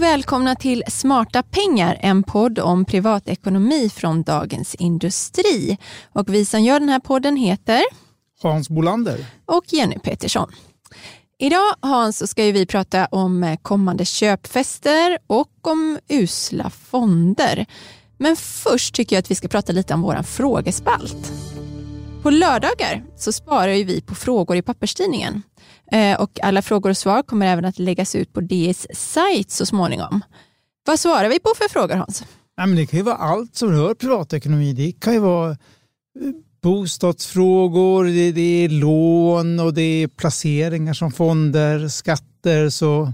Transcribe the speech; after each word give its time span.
och 0.00 0.04
välkomna 0.04 0.54
till 0.54 0.84
Smarta 0.88 1.42
pengar, 1.42 1.98
en 2.00 2.22
podd 2.22 2.58
om 2.58 2.84
privatekonomi 2.84 3.90
från 3.90 4.22
Dagens 4.22 4.74
Industri. 4.74 5.78
Och 6.12 6.34
vi 6.34 6.44
som 6.44 6.62
gör 6.62 6.80
den 6.80 6.88
här 6.88 7.00
podden 7.00 7.36
heter 7.36 7.82
Hans 8.42 8.68
Bolander 8.68 9.26
och 9.46 9.64
Jenny 9.72 9.98
Petersson. 9.98 10.50
Idag 11.38 11.74
Hans 11.80 12.30
ska 12.30 12.42
vi 12.42 12.66
prata 12.66 13.06
om 13.06 13.56
kommande 13.62 14.04
köpfester 14.04 15.18
och 15.26 15.68
om 15.68 15.98
usla 16.08 16.70
fonder. 16.70 17.66
Men 18.18 18.36
först 18.36 18.94
tycker 18.94 19.16
jag 19.16 19.20
att 19.20 19.30
vi 19.30 19.34
ska 19.34 19.48
prata 19.48 19.72
lite 19.72 19.94
om 19.94 20.02
vår 20.02 20.22
frågespalt. 20.22 21.32
På 22.22 22.30
lördagar 22.30 23.04
så 23.16 23.32
sparar 23.32 23.84
vi 23.84 24.00
på 24.00 24.14
frågor 24.14 24.56
i 24.56 24.62
papperstidningen. 24.62 25.42
Eh, 25.92 26.20
och 26.20 26.38
alla 26.42 26.62
frågor 26.62 26.90
och 26.90 26.96
svar 26.96 27.22
kommer 27.22 27.46
även 27.46 27.64
att 27.64 27.78
läggas 27.78 28.14
ut 28.14 28.32
på 28.32 28.40
DIs 28.40 28.86
sajt 28.94 29.50
så 29.50 29.66
småningom. 29.66 30.20
Vad 30.86 31.00
svarar 31.00 31.28
vi 31.28 31.38
på 31.38 31.52
för 31.56 31.68
frågor 31.68 31.94
Hans? 31.94 32.24
Ja, 32.56 32.66
men 32.66 32.76
det 32.76 32.86
kan 32.86 32.98
ju 32.98 33.04
vara 33.04 33.16
allt 33.16 33.56
som 33.56 33.72
rör 33.72 33.94
privatekonomi. 33.94 34.72
Det 34.72 34.92
kan 34.92 35.12
ju 35.12 35.18
vara 35.18 35.50
eh, 35.50 35.56
bostadsfrågor, 36.62 38.04
det, 38.04 38.32
det 38.32 38.64
är 38.64 38.68
lån 38.68 39.60
och 39.60 39.74
det 39.74 40.02
är 40.02 40.08
placeringar 40.08 40.94
som 40.94 41.12
fonder, 41.12 41.88
skatter, 41.88 42.70
så 42.70 43.12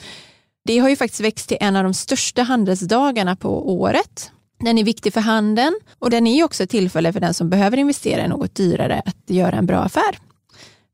Det 0.66 0.80
har 0.80 0.90
ju 0.90 0.95
faktiskt 0.95 1.22
växt 1.22 1.48
till 1.48 1.58
en 1.59 1.76
av 1.76 1.84
de 1.84 1.94
största 1.94 2.44
handelsdagarna 2.44 3.36
på 3.36 3.81
året. 3.81 4.31
Den 4.59 4.78
är 4.78 4.84
viktig 4.84 5.14
för 5.14 5.22
handeln 5.22 5.80
och 6.00 6.09
den 6.09 6.28
är 6.28 6.44
också 6.44 6.64
ett 6.64 6.70
tillfälle 6.70 7.14
för 7.14 7.20
den 7.20 7.34
som 7.34 7.50
behöver 7.50 7.78
investera 7.78 8.26
i 8.26 8.28
något 8.28 8.56
dyrare 8.56 9.02
att 9.06 9.30
göra 9.30 9.56
en 9.56 9.66
bra 9.66 9.80
affär. 9.80 10.17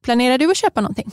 Planerar 0.04 0.38
du 0.38 0.52
att 0.52 0.58
köpa 0.58 0.82
någonting? 0.82 1.12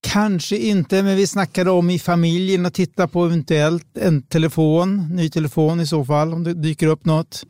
Kanske 0.00 0.56
inte, 0.56 1.02
men 1.02 1.16
vi 1.16 1.26
snackade 1.26 1.70
om 1.70 1.90
i 1.90 1.98
familjen 1.98 2.66
att 2.66 2.74
titta 2.74 3.08
på 3.08 3.24
eventuellt 3.24 3.96
en 3.98 4.22
telefon, 4.22 5.08
ny 5.16 5.30
telefon 5.30 5.80
i 5.80 5.86
så 5.86 6.04
fall, 6.04 6.32
om 6.32 6.44
det 6.44 6.54
dyker 6.54 6.86
upp 6.86 7.04
något. 7.04 7.44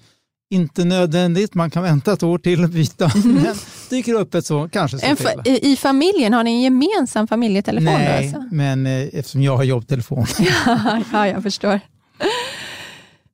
Inte 0.50 0.84
nödvändigt, 0.84 1.54
man 1.54 1.70
kan 1.70 1.82
vänta 1.82 2.12
ett 2.12 2.22
år 2.22 2.38
till 2.38 2.64
och 2.64 2.70
byta. 2.70 3.10
Men 3.24 3.54
dyker 3.90 4.14
upp 4.14 4.34
ett 4.34 4.46
så, 4.46 4.68
kanske 4.68 4.98
så 4.98 5.06
en 5.06 5.16
I 5.46 5.76
familjen, 5.76 6.32
har 6.32 6.44
ni 6.44 6.50
en 6.50 6.60
gemensam 6.60 7.26
familjetelefon? 7.26 7.84
Nej, 7.84 8.26
alltså? 8.26 8.48
men 8.50 8.86
eh, 8.86 9.08
eftersom 9.12 9.42
jag 9.42 9.56
har 9.56 9.64
jobbtelefon. 9.64 10.26
ja, 10.66 11.02
ja, 11.12 11.28
jag 11.28 11.42
förstår. 11.42 11.80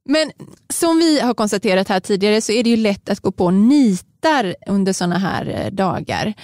Men 0.05 0.31
som 0.73 0.98
vi 0.98 1.20
har 1.20 1.35
konstaterat 1.35 1.89
här 1.89 2.01
tidigare 2.01 2.41
så 2.41 2.53
är 2.53 2.65
det 2.65 2.70
ju 2.70 2.77
lätt 2.77 3.09
att 3.09 3.20
gå 3.20 3.33
på 3.33 3.51
nitar 3.51 4.55
under 4.67 4.92
sådana 4.92 5.19
här 5.19 5.65
eh, 5.65 5.73
dagar. 5.73 6.35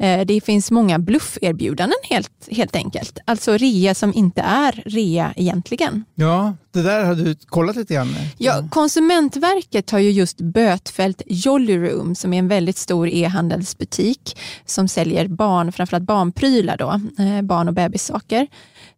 Eh, 0.00 0.26
det 0.26 0.40
finns 0.40 0.70
många 0.70 0.98
blufferbjudanden 0.98 1.98
helt, 2.02 2.48
helt 2.50 2.76
enkelt. 2.76 3.18
Alltså 3.24 3.52
rea 3.56 3.94
som 3.94 4.14
inte 4.14 4.40
är 4.40 4.82
rea 4.86 5.32
egentligen. 5.36 6.04
Ja, 6.14 6.56
det 6.70 6.82
där 6.82 7.04
har 7.04 7.14
du 7.14 7.34
kollat 7.34 7.76
lite 7.76 7.94
grann. 7.94 8.14
Ja, 8.38 8.64
Konsumentverket 8.70 9.90
har 9.90 9.98
ju 9.98 10.10
just 10.10 10.40
bötfällt 10.40 11.22
Jolly 11.26 11.76
Room 11.76 12.14
som 12.14 12.32
är 12.32 12.38
en 12.38 12.48
väldigt 12.48 12.78
stor 12.78 13.08
e-handelsbutik 13.08 14.38
som 14.66 14.88
säljer 14.88 15.28
barn, 15.28 15.72
framförallt 15.72 16.04
barnprylar 16.04 16.76
då, 16.76 17.00
eh, 17.24 17.42
barn 17.42 17.68
och 17.68 17.74
bebissaker, 17.74 18.46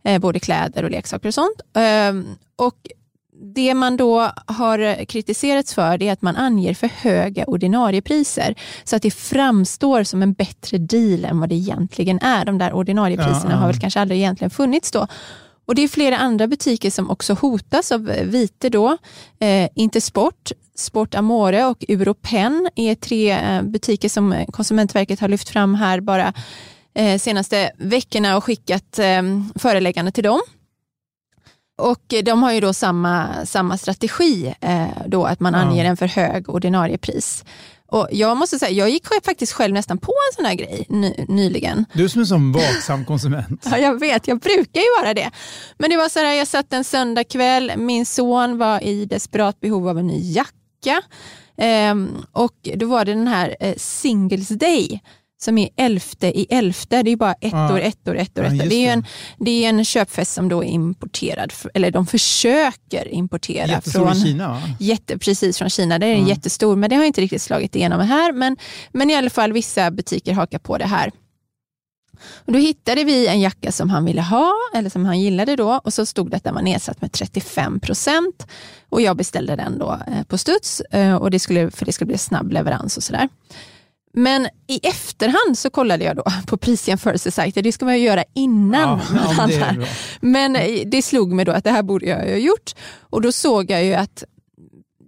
eh, 0.05 0.19
både 0.19 0.41
kläder 0.41 0.83
och 0.83 0.91
leksaker 0.91 1.29
och 1.29 1.35
sånt. 1.35 1.61
Ehm, 1.75 2.27
och 2.57 2.77
det 3.41 3.75
man 3.75 3.97
då 3.97 4.31
har 4.47 5.05
kritiserats 5.05 5.75
för 5.75 6.03
är 6.03 6.13
att 6.13 6.23
man 6.23 6.37
anger 6.37 6.75
för 6.75 6.87
höga 6.89 7.45
ordinariepriser 7.45 8.55
så 8.85 8.97
att 8.97 9.03
det 9.03 9.11
framstår 9.11 10.05
som 10.05 10.23
en 10.23 10.33
bättre 10.33 10.79
deal 10.79 11.25
än 11.25 11.41
vad 11.41 11.49
det 11.49 11.55
egentligen 11.55 12.19
är. 12.21 12.45
De 12.45 12.59
där 12.59 12.73
ordinariepriserna 12.73 13.45
ja, 13.45 13.51
ja. 13.51 13.57
har 13.57 13.67
väl 13.67 13.81
kanske 13.81 14.01
aldrig 14.01 14.21
egentligen 14.21 14.51
funnits 14.51 14.91
då. 14.91 15.07
Och 15.67 15.75
Det 15.75 15.83
är 15.83 15.89
flera 15.89 16.19
andra 16.19 16.47
butiker 16.47 16.91
som 16.91 17.11
också 17.11 17.35
hotas 17.35 17.93
av 17.93 18.13
vite 18.25 18.69
då. 18.69 18.97
Eh, 19.39 19.69
Intersport, 19.75 20.53
Sport 20.75 21.15
Amore 21.15 21.65
och 21.65 21.85
Europen 21.89 22.69
är 22.77 22.95
tre 22.95 23.31
eh, 23.31 23.63
butiker 23.63 24.09
som 24.09 24.45
Konsumentverket 24.53 25.21
har 25.21 25.29
lyft 25.29 25.49
fram 25.49 25.75
här 25.75 26.01
bara 26.01 26.33
eh, 26.95 27.19
senaste 27.19 27.71
veckorna 27.79 28.37
och 28.37 28.45
skickat 28.45 28.99
eh, 28.99 29.23
föreläggande 29.55 30.13
till 30.13 30.25
dem. 30.25 30.41
Och 31.81 32.15
de 32.25 32.43
har 32.43 32.53
ju 32.53 32.61
då 32.61 32.73
samma, 32.73 33.47
samma 33.47 33.79
strategi, 33.79 34.55
eh, 34.61 34.87
då 35.07 35.25
att 35.25 35.41
man 35.41 35.55
anger 35.55 35.85
en 35.85 35.97
för 35.97 36.07
hög 36.07 36.49
ordinarie 36.49 36.99
pris. 36.99 37.45
Och 37.91 38.09
jag 38.13 38.37
måste 38.37 38.59
säga, 38.59 38.71
jag 38.71 38.91
gick 38.91 39.07
faktiskt 39.25 39.53
själv 39.53 39.75
nästan 39.75 39.99
på 39.99 40.13
en 40.13 40.37
sån 40.37 40.45
här 40.45 40.55
grej 40.55 40.87
ny, 40.89 41.15
nyligen. 41.29 41.85
Du 41.93 42.09
som 42.09 42.19
är 42.19 42.23
en 42.23 42.27
sån 42.27 42.53
vaksam 42.53 43.05
konsument. 43.05 43.67
ja, 43.71 43.79
jag 43.79 44.01
vet, 44.01 44.29
jag 44.29 44.39
brukar 44.39 44.81
ju 44.81 44.87
vara 45.03 45.15
det. 45.15 45.31
Men 45.79 45.91
det 45.91 45.97
var 45.97 46.09
så 46.09 46.19
här, 46.19 46.35
jag 46.35 46.47
satt 46.47 46.73
en 46.73 46.85
söndagkväll, 46.85 47.73
min 47.77 48.07
son 48.07 48.59
var 48.59 48.85
i 48.85 49.05
desperat 49.05 49.61
behov 49.61 49.89
av 49.89 49.99
en 49.99 50.07
ny 50.07 50.33
jacka. 50.33 51.03
Um, 51.91 52.25
och 52.33 52.69
då 52.75 52.87
var 52.87 53.05
det 53.05 53.13
den 53.13 53.29
här 53.29 53.57
uh, 53.65 53.75
Singles 53.77 54.49
Day 54.49 55.01
som 55.43 55.59
är 55.59 55.69
elfte 55.77 56.27
i 56.27 56.47
elfte. 56.51 57.03
Det 57.03 57.11
är 57.11 57.17
bara 57.17 57.33
ett 57.33 57.53
ja. 57.53 57.73
år, 57.73 57.81
ett 57.81 58.09
år, 58.09 58.17
ett 58.17 58.39
år. 58.39 58.45
Ja, 58.45 58.55
ett 58.55 58.63
år. 58.63 58.67
Det, 58.67 58.87
är 58.87 58.93
en, 58.93 59.05
det 59.39 59.65
är 59.65 59.69
en 59.69 59.85
köpfest 59.85 60.33
som 60.33 60.49
då 60.49 60.65
är 60.65 60.69
importerad, 60.69 61.53
eller 61.75 61.91
de 61.91 62.07
försöker 62.07 63.09
importera. 63.09 63.67
Jättestor 63.67 64.05
från 64.05 64.15
Kina? 64.15 64.63
Jätte, 64.81 65.19
precis, 65.19 65.59
från 65.59 65.71
Kina. 65.71 65.99
Det 65.99 66.07
är 66.07 66.15
en 66.15 66.27
jättestor, 66.27 66.77
men 66.77 66.91
det 66.91 66.97
har 66.97 67.05
inte 67.05 67.21
riktigt 67.21 67.43
slagit 67.43 67.77
igenom 67.77 68.01
här. 68.01 68.33
Men, 68.33 68.57
men 68.93 69.11
i 69.11 69.15
alla 69.15 69.31
fall 69.31 69.53
vissa 69.53 69.91
butiker 69.91 70.33
hakar 70.33 70.59
på 70.59 70.79
det 70.79 70.87
här. 70.87 71.11
Och 72.35 72.53
då 72.53 72.59
hittade 72.59 73.05
vi 73.05 73.27
en 73.27 73.41
jacka 73.41 73.73
som 73.73 73.91
han 73.91 74.05
ville 74.05 74.23
ha, 74.23 74.53
eller 74.75 74.91
som 74.91 75.05
han 75.05 75.21
gillade 75.21 75.57
då, 75.57 75.81
och 75.85 75.95
så 75.95 76.07
stod 76.07 76.31
det 76.31 76.37
att 76.37 76.45
den 76.45 76.55
var 76.55 76.63
nedsatt 76.63 77.01
med 77.01 77.13
35 77.13 77.81
procent. 77.81 78.47
Och 78.89 79.01
jag 79.01 79.17
beställde 79.17 79.57
den 79.57 79.79
då 79.79 79.99
eh, 80.07 80.23
på 80.23 80.39
studs, 80.39 80.81
eh, 80.81 81.15
och 81.15 81.31
det 81.31 81.39
skulle, 81.39 81.71
för 81.71 81.87
det 81.87 81.93
skulle 81.93 82.09
bli 82.09 82.19
snabb 82.19 82.53
leverans 82.53 82.97
och 82.97 83.03
sådär. 83.03 83.29
Men 84.13 84.49
i 84.67 84.81
efterhand 84.83 85.59
så 85.59 85.71
kollade 85.71 86.05
jag 86.05 86.17
då 86.17 86.25
på 86.47 86.57
prisjämförelsesajter. 86.57 87.63
Det 87.63 87.73
ska 87.73 87.85
man 87.85 87.99
ju 87.99 88.05
göra 88.05 88.25
innan. 88.35 89.01
Ja, 89.15 89.35
ja, 89.39 89.47
det 89.47 89.87
Men 90.21 90.57
eh, 90.57 90.87
det 90.87 91.03
slog 91.03 91.33
mig 91.33 91.45
då 91.45 91.53
att 91.53 91.65
det 91.65 91.71
här 91.71 91.83
borde 91.83 92.07
jag 92.07 92.17
ha 92.17 92.25
gjort. 92.25 92.75
Och 93.01 93.23
då 93.23 93.33
såg 93.33 93.71
jag 93.71 93.85
ju 93.85 93.95
att 93.95 94.25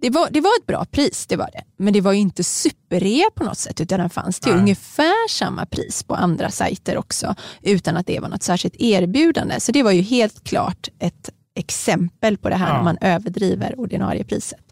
det 0.03 0.09
var, 0.09 0.27
det 0.31 0.41
var 0.41 0.51
ett 0.59 0.65
bra 0.65 0.85
pris, 0.85 1.25
det 1.27 1.35
var 1.35 1.49
det. 1.53 1.63
Men 1.77 1.93
det 1.93 2.01
var 2.01 2.13
inte 2.13 2.43
superrea 2.43 3.25
på 3.35 3.43
något 3.43 3.57
sätt, 3.57 3.81
utan 3.81 3.99
den 3.99 4.09
fanns 4.09 4.39
till 4.39 4.51
Nej. 4.51 4.61
ungefär 4.61 5.29
samma 5.29 5.65
pris 5.65 6.03
på 6.03 6.15
andra 6.15 6.51
sajter 6.51 6.97
också, 6.97 7.35
utan 7.61 7.97
att 7.97 8.07
det 8.07 8.19
var 8.19 8.29
något 8.29 8.43
särskilt 8.43 8.75
erbjudande. 8.77 9.59
Så 9.59 9.71
det 9.71 9.83
var 9.83 9.91
ju 9.91 10.01
helt 10.01 10.43
klart 10.43 10.87
ett 10.99 11.29
exempel 11.55 12.37
på 12.37 12.49
det 12.49 12.55
här 12.55 12.67
ja. 12.67 12.75
när 12.75 12.83
man 12.83 12.97
överdriver 13.01 13.79
ordinarie 13.79 14.23
priset. 14.23 14.62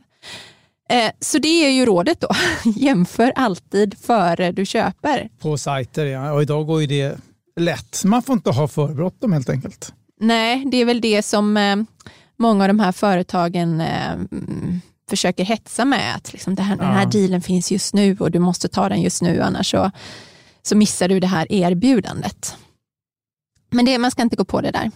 Eh, 0.92 1.12
så 1.20 1.38
det 1.38 1.66
är 1.66 1.70
ju 1.70 1.86
rådet 1.86 2.20
då. 2.20 2.28
Jämför 2.76 3.32
alltid 3.36 3.98
före 3.98 4.52
du 4.52 4.66
köper. 4.66 5.30
På 5.40 5.58
sajter 5.58 6.06
ja, 6.06 6.32
och 6.32 6.42
idag 6.42 6.68
går 6.68 6.82
ju 6.82 6.88
det 6.88 7.18
lätt. 7.60 8.02
Man 8.06 8.24
får 8.24 8.34
inte 8.34 8.50
ha 8.50 8.68
för 8.68 8.88
bråttom 8.88 9.34
helt 9.34 9.50
enkelt. 9.50 9.94
Nej, 10.20 10.66
det 10.72 10.78
är 10.78 10.86
väl 10.86 11.02
det 11.02 11.24
som 11.24 11.58
eh, 11.58 11.76
många 12.38 12.64
av 12.64 12.68
de 12.68 12.80
här 12.80 12.92
företagen 12.92 13.82
eh, 13.82 14.18
försöker 15.10 15.44
hetsa 15.44 15.86
med. 15.86 16.16
Att 16.16 16.34
liksom 16.34 16.58
här, 16.58 16.78
ja. 16.80 16.84
Den 16.84 16.94
här 16.94 17.06
dealen 17.06 17.42
finns 17.42 17.72
just 17.72 17.94
nu 17.94 18.18
och 18.20 18.32
du 18.32 18.40
måste 18.40 18.68
ta 18.68 18.90
den 18.90 19.02
just 19.02 19.22
nu 19.22 19.42
annars 19.42 19.72
så, 19.72 19.92
så 20.62 20.78
missar 20.78 21.10
du 21.10 21.20
det 21.20 21.28
här 21.28 21.52
erbjudandet. 21.52 22.56
Men 23.70 23.86
det, 23.86 23.98
man 23.98 24.12
ska 24.12 24.22
inte 24.22 24.36
gå 24.36 24.46
på 24.46 24.62
det 24.62 24.72
där. 24.72 24.92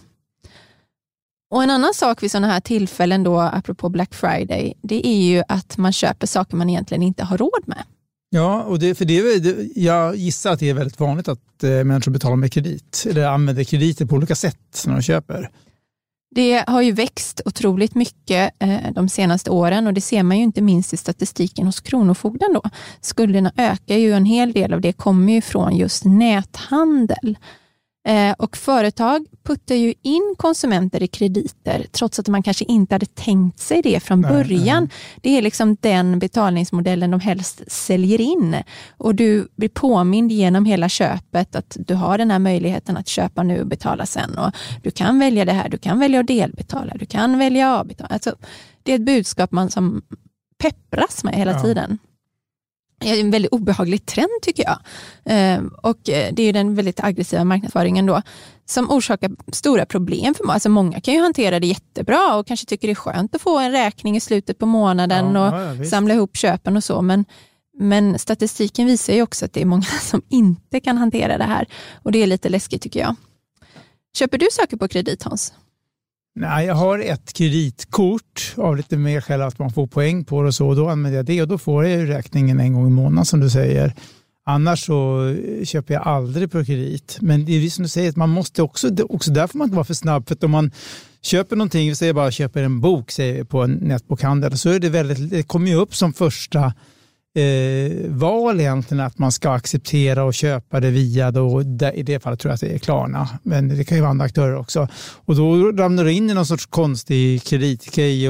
Och 1.50 1.62
En 1.62 1.70
annan 1.70 1.94
sak 1.94 2.22
vid 2.22 2.30
sådana 2.30 2.46
här 2.46 2.60
tillfällen, 2.60 3.24
då, 3.24 3.40
apropå 3.40 3.88
Black 3.88 4.14
Friday, 4.14 4.74
det 4.82 5.06
är 5.06 5.22
ju 5.22 5.42
att 5.48 5.76
man 5.76 5.92
köper 5.92 6.26
saker 6.26 6.56
man 6.56 6.70
egentligen 6.70 7.02
inte 7.02 7.24
har 7.24 7.38
råd 7.38 7.62
med. 7.66 7.82
Ja, 8.30 8.62
och 8.62 8.78
det, 8.78 8.94
för 8.94 9.04
det, 9.04 9.56
jag 9.74 10.16
gissar 10.16 10.52
att 10.52 10.60
det 10.60 10.70
är 10.70 10.74
väldigt 10.74 11.00
vanligt 11.00 11.28
att 11.28 11.64
eh, 11.64 11.70
människor 11.70 12.12
betalar 12.12 12.36
med 12.36 12.52
kredit 12.52 13.06
eller 13.10 13.26
använder 13.26 13.64
krediter 13.64 14.06
på 14.06 14.16
olika 14.16 14.34
sätt 14.34 14.84
när 14.86 14.94
de 14.94 15.02
köper. 15.02 15.50
Det 16.34 16.64
har 16.66 16.82
ju 16.82 16.92
växt 16.92 17.40
otroligt 17.44 17.94
mycket 17.94 18.54
eh, 18.58 18.92
de 18.92 19.08
senaste 19.08 19.50
åren 19.50 19.86
och 19.86 19.94
det 19.94 20.00
ser 20.00 20.22
man 20.22 20.36
ju 20.36 20.42
inte 20.42 20.60
minst 20.60 20.92
i 20.92 20.96
statistiken 20.96 21.66
hos 21.66 21.80
Kronofogden. 21.80 22.52
Då. 22.54 22.62
Skulderna 23.00 23.52
ökar 23.56 23.96
ju 23.96 24.12
en 24.12 24.24
hel 24.24 24.52
del 24.52 24.72
av 24.72 24.80
det 24.80 24.92
kommer 24.92 25.32
ju 25.32 25.40
från 25.40 25.76
just 25.76 26.04
näthandel. 26.04 27.38
Eh, 28.06 28.32
och 28.38 28.56
företag 28.56 29.26
puttar 29.44 29.74
ju 29.74 29.94
in 30.02 30.34
konsumenter 30.38 31.02
i 31.02 31.06
krediter 31.08 31.86
trots 31.92 32.18
att 32.18 32.28
man 32.28 32.42
kanske 32.42 32.64
inte 32.64 32.94
hade 32.94 33.06
tänkt 33.06 33.60
sig 33.60 33.82
det 33.82 34.00
från 34.02 34.20
Nej, 34.20 34.30
början. 34.32 34.82
nej. 34.82 34.92
Det 35.22 35.38
är 35.38 35.42
liksom 35.42 35.76
den 35.80 36.18
betalningsmodellen 36.18 37.10
de 37.10 37.20
helst 37.20 37.62
säljer 37.72 38.20
in. 38.20 38.56
Och 38.96 39.14
du 39.14 39.48
blir 39.56 39.68
påmind 39.68 40.32
genom 40.32 40.64
hela 40.64 40.88
köpet 40.88 41.56
att 41.56 41.76
du 41.80 41.94
har 41.94 42.18
den 42.18 42.30
här 42.30 42.38
möjligheten 42.38 42.96
att 42.96 43.08
köpa 43.08 43.42
nu 43.42 43.60
och 43.60 43.66
betala 43.66 44.06
sen. 44.06 44.38
Och 44.38 44.50
du 44.82 44.90
kan 44.90 45.18
välja 45.18 45.44
det 45.44 45.52
här, 45.52 45.68
du 45.68 45.78
kan 45.78 45.98
välja 45.98 46.20
att 46.20 46.26
delbetala, 46.26 46.92
du 46.98 47.06
kan 47.06 47.38
välja 47.38 47.72
att 47.74 47.80
avbetala. 47.80 48.08
Alltså, 48.14 48.34
det 48.82 48.92
är 48.92 48.96
ett 48.96 49.06
budskap 49.06 49.52
man 49.52 49.70
som 49.70 50.02
peppras 50.58 51.24
med 51.24 51.34
hela 51.34 51.52
Ja. 51.52 51.62
tiden. 51.62 51.98
En 53.00 53.30
väldigt 53.30 53.52
obehaglig 53.52 54.06
trend 54.06 54.28
tycker 54.42 54.64
jag. 54.64 54.78
Eh, 55.24 55.62
och 55.82 56.08
eh, 56.08 56.32
det 56.32 56.42
är 56.42 56.52
den 56.52 56.74
väldigt 56.74 57.04
aggressiva 57.04 57.44
marknadsföringen 57.44 58.06
då 58.06 58.22
som 58.64 58.90
orsakar 58.90 59.30
stora 59.52 59.86
problem 59.86 60.34
för 60.34 60.44
många. 60.44 60.54
Alltså 60.54 60.68
många 60.68 61.00
kan 61.00 61.14
ju 61.14 61.20
hantera 61.20 61.60
det 61.60 61.66
jättebra 61.66 62.36
och 62.36 62.46
kanske 62.46 62.66
tycker 62.66 62.88
det 62.88 62.92
är 62.92 62.94
skönt 62.94 63.34
att 63.34 63.42
få 63.42 63.58
en 63.58 63.72
räkning 63.72 64.16
i 64.16 64.20
slutet 64.20 64.58
på 64.58 64.66
månaden 64.66 65.34
Ja, 65.34 65.48
och 65.48 65.54
ja, 65.60 65.64
ja, 65.64 65.72
visst. 65.72 65.90
samla 65.90 66.14
ihop 66.14 66.36
köpen 66.36 66.76
och 66.76 66.84
så. 66.84 67.02
Men, 67.02 67.24
men 67.78 68.18
statistiken 68.18 68.86
visar 68.86 69.12
ju 69.12 69.22
också 69.22 69.44
att 69.44 69.52
det 69.52 69.60
är 69.60 69.66
många 69.66 69.82
som 70.00 70.22
inte 70.28 70.80
kan 70.80 70.98
hantera 70.98 71.38
det 71.38 71.44
här 71.44 71.66
och 72.02 72.12
det 72.12 72.22
är 72.22 72.26
lite 72.26 72.48
läskigt 72.48 72.82
tycker 72.82 73.00
jag. 73.00 73.16
Köper 74.18 74.38
du 74.38 74.46
saker 74.52 74.76
på 74.76 74.88
kredit 74.88 75.22
Hans? 75.22 75.52
Nej, 76.38 76.66
jag 76.66 76.74
har 76.74 76.98
ett 76.98 77.32
kreditkort 77.32 78.54
av 78.56 78.76
lite 78.76 78.96
mer 78.96 79.20
skäl 79.20 79.42
att 79.42 79.58
man 79.58 79.72
får 79.72 79.86
poäng 79.86 80.24
på 80.24 80.42
det 80.42 80.48
och 80.48 80.54
så. 80.54 80.74
Då 80.74 80.88
använder 80.88 81.16
jag 81.16 81.26
det 81.26 81.42
och 81.42 81.48
då 81.48 81.58
får 81.58 81.84
jag 81.84 82.00
ju 82.00 82.06
räkningen 82.06 82.60
en 82.60 82.72
gång 82.72 82.86
i 82.86 82.90
månaden 82.90 83.24
som 83.24 83.40
du 83.40 83.50
säger. 83.50 83.94
Annars 84.46 84.86
så 84.86 85.28
eh, 85.28 85.64
köper 85.64 85.94
jag 85.94 86.02
aldrig 86.02 86.52
på 86.52 86.64
kredit. 86.64 87.18
Men 87.20 87.44
det 87.44 87.52
är 87.52 87.70
som 87.70 87.82
du 87.82 87.88
säger, 87.88 88.10
att 88.10 88.16
man 88.16 88.30
måste 88.30 88.62
också, 88.62 88.90
också 89.08 89.30
där 89.30 89.46
får 89.46 89.58
man 89.58 89.64
inte 89.64 89.74
vara 89.74 89.84
för 89.84 89.94
snabb. 89.94 90.28
För 90.28 90.34
att 90.34 90.44
om 90.44 90.50
man 90.50 90.70
köper 91.22 91.56
någonting, 91.56 91.88
vi 91.88 91.94
säger 91.94 92.12
bara 92.12 92.30
köper 92.30 92.62
en 92.62 92.80
bok 92.80 93.10
säger 93.10 93.34
vi, 93.34 93.44
på 93.44 93.62
en 93.62 93.72
nätbokhandel, 93.72 94.58
så 94.58 94.70
är 94.70 94.78
det 94.78 94.88
väldigt, 94.88 95.30
det 95.30 95.42
kommer 95.42 95.70
ju 95.70 95.76
upp 95.76 95.94
som 95.94 96.12
första 96.12 96.72
eh, 97.36 98.10
val 98.10 98.60
egentligen 98.60 99.00
att 99.00 99.18
man 99.18 99.32
ska 99.32 99.50
acceptera 99.50 100.24
och 100.24 100.34
köpa 100.34 100.80
det 100.80 100.90
via, 100.90 101.30
då, 101.30 101.62
i 101.94 102.02
det 102.02 102.20
fallet 102.20 102.40
tror 102.40 102.50
jag 102.50 102.54
att 102.54 102.60
det 102.60 102.74
är 102.74 102.78
Klarna, 102.78 103.28
men 103.42 103.68
det 103.68 103.84
kan 103.84 103.96
ju 103.96 104.00
vara 104.02 104.10
andra 104.10 104.24
aktörer 104.24 104.56
också. 104.56 104.88
Och 105.24 105.36
då 105.36 105.72
ramlar 105.72 106.04
du 106.04 106.12
in 106.12 106.30
i 106.30 106.34
någon 106.34 106.46
sorts 106.46 106.66
konstig 106.66 107.42
kreditgrej. 107.42 108.28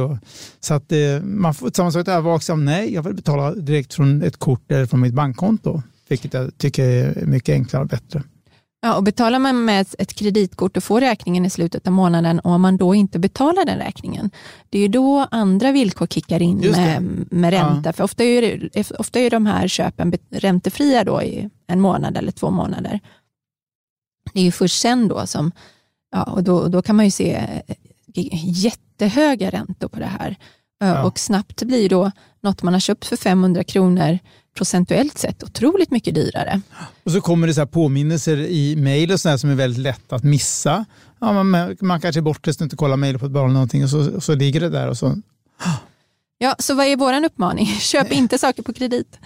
Så 0.61 0.75
att 0.75 0.93
eh, 0.93 1.20
man 1.23 1.55
får 1.55 1.70
samma 1.75 1.91
sak 1.91 2.06
där, 2.06 2.20
vaksam, 2.20 2.64
nej, 2.64 2.94
jag 2.94 3.03
vill 3.03 3.14
betala 3.14 3.55
direkt 3.55 3.94
från 3.94 4.23
ett 4.23 4.37
kort 4.37 4.73
eller 4.73 4.87
från 4.87 5.00
mitt 5.00 5.14
bankkonto, 5.14 5.82
vilket 6.09 6.35
jag 6.35 6.59
tycker 6.59 6.85
är 6.85 7.26
mycket 7.26 7.52
enklare 7.52 7.82
och 7.82 7.88
bättre. 7.88 8.23
Ja, 8.87 8.97
och 8.97 9.05
betalar 9.05 9.38
man 9.38 9.65
med 9.65 9.81
ett- 9.81 9.94
ett 9.99 10.15
kreditkort 10.15 10.77
och 10.77 10.85
får 10.85 11.00
räkningen 11.00 11.44
i 11.47 11.50
slutet 11.50 11.87
av 11.87 11.93
månaden 11.93 12.41
och 12.41 12.50
om 12.50 12.61
man 12.61 12.77
då 12.77 12.94
inte 12.94 13.19
betalar 13.19 13.65
den 13.65 13.79
räkningen, 13.79 14.31
det 14.71 14.79
är 14.79 14.83
ju 14.83 14.88
då 14.88 15.27
andra 15.31 15.73
villkor 15.73 16.06
kickar 16.06 16.43
in 16.43 16.61
med, 16.77 17.27
med 17.31 17.50
ränta. 17.50 17.93
För 17.93 18.05
ofta 18.05 18.25
är, 18.25 18.71
det, 18.73 18.91
ofta 18.91 19.19
är 19.21 19.31
de 19.31 19.47
här 19.47 19.69
köpen 19.69 20.12
räntefria 20.31 21.05
då 21.05 21.23
i 21.23 21.50
en 21.67 21.81
månad 21.81 22.17
eller 22.17 22.33
två 22.33 22.50
månader. 22.50 23.00
Det 24.33 24.41
är 24.41 24.44
ju 24.44 24.53
först 24.53 24.81
sen 24.81 25.09
då 25.09 25.27
som, 25.27 25.53
ja, 26.12 26.23
och 26.23 26.43
då, 26.43 26.69
då 26.69 26.83
kan 26.83 26.97
man 26.97 27.05
ju 27.05 27.11
se 27.11 27.33
eh, 27.67 27.77
jättehöga 28.44 29.50
räntor 29.50 29.88
på 29.88 29.99
det 29.99 30.06
här. 30.21 30.29
Eh, 30.31 30.88
Ja. 30.88 31.03
Och 31.05 31.19
snabbt 31.19 31.62
blir 31.62 31.88
då 31.88 32.11
något 32.41 32.62
man 32.62 32.73
har 32.73 32.81
köpt 32.81 33.05
för 33.06 33.17
500 33.17 33.65
kronor 33.65 34.19
procentuellt 34.56 35.19
sett 35.19 35.43
otroligt 35.43 35.91
mycket 35.91 36.14
dyrare. 36.14 36.61
Och 37.05 37.12
så 37.12 37.20
kommer 37.20 37.47
det 37.47 37.55
så 37.55 37.67
påminnelser 37.67 38.37
i 38.37 38.76
mejl 38.76 39.12
och 39.12 39.20
sådär 39.20 39.37
som 39.37 39.50
är 39.50 39.55
väldigt 39.55 39.82
lätt 39.82 40.12
att 40.12 40.25
missa. 40.25 40.85
Ja, 41.20 41.43
man, 41.43 41.76
man 41.81 42.00
kanske 42.00 42.20
är 42.20 42.23
bortrest 42.23 42.61
och 42.61 42.64
inte 42.64 42.76
kollar 42.76 42.97
mejl 42.97 43.19
på 43.19 43.26
ett 43.26 43.31
eller 43.32 43.47
någonting 43.47 43.85
och 43.85 43.91
så, 43.91 44.17
och 44.17 44.23
så 44.23 44.35
ligger 44.35 44.61
det 44.61 44.69
där 44.69 44.88
och 44.88 44.99
så 44.99 45.17
Ja, 46.38 46.56
så 46.58 46.75
vad 46.75 46.87
är 46.87 46.97
vår 46.97 47.25
uppmaning? 47.25 47.67
Köp 47.81 48.12
inte 48.12 48.38
saker 48.38 48.62
på 48.62 48.73
kredit. 48.73 49.19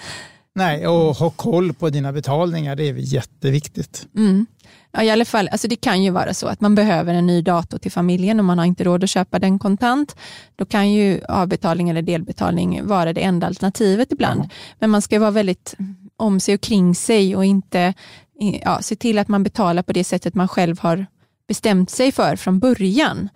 Nej, 0.54 0.86
och 0.86 1.16
ha 1.16 1.30
koll 1.30 1.72
på 1.72 1.90
dina 1.90 2.12
betalningar, 2.12 2.76
det 2.76 2.88
är 2.88 2.94
jätteviktigt. 2.94 4.06
Mm. 4.16 4.46
Ja, 4.92 5.02
i 5.02 5.10
alla 5.10 5.24
fall, 5.24 5.48
alltså 5.48 5.68
det 5.68 5.76
kan 5.76 6.02
ju 6.02 6.10
vara 6.10 6.34
så 6.34 6.46
att 6.46 6.60
man 6.60 6.74
behöver 6.74 7.14
en 7.14 7.26
ny 7.26 7.42
dator 7.42 7.78
till 7.78 7.92
familjen 7.92 8.38
och 8.38 8.44
man 8.44 8.58
har 8.58 8.64
inte 8.66 8.84
råd 8.84 9.04
att 9.04 9.10
köpa 9.10 9.38
den 9.38 9.58
kontant. 9.58 10.16
Då 10.56 10.64
kan 10.64 10.90
ju 10.90 11.20
avbetalning 11.28 11.88
eller 11.88 12.02
delbetalning 12.02 12.86
vara 12.86 13.12
det 13.12 13.20
enda 13.22 13.46
alternativet 13.46 14.12
ibland. 14.12 14.48
Men 14.78 14.90
man 14.90 15.02
ska 15.02 15.18
vara 15.20 15.30
väldigt 15.30 15.76
om 16.16 16.40
sig 16.40 16.54
och 16.54 16.60
kring 16.60 16.94
sig 16.94 17.36
och 17.36 17.44
inte 17.44 17.94
ja, 18.62 18.82
se 18.82 18.96
till 18.96 19.18
att 19.18 19.28
man 19.28 19.42
betalar 19.42 19.82
på 19.82 19.92
det 19.92 20.04
sättet 20.04 20.34
man 20.34 20.48
själv 20.48 20.78
har 20.80 21.06
bestämt 21.48 21.90
sig 21.90 22.12
för 22.12 22.36
från 22.36 22.58
början. 22.58 23.28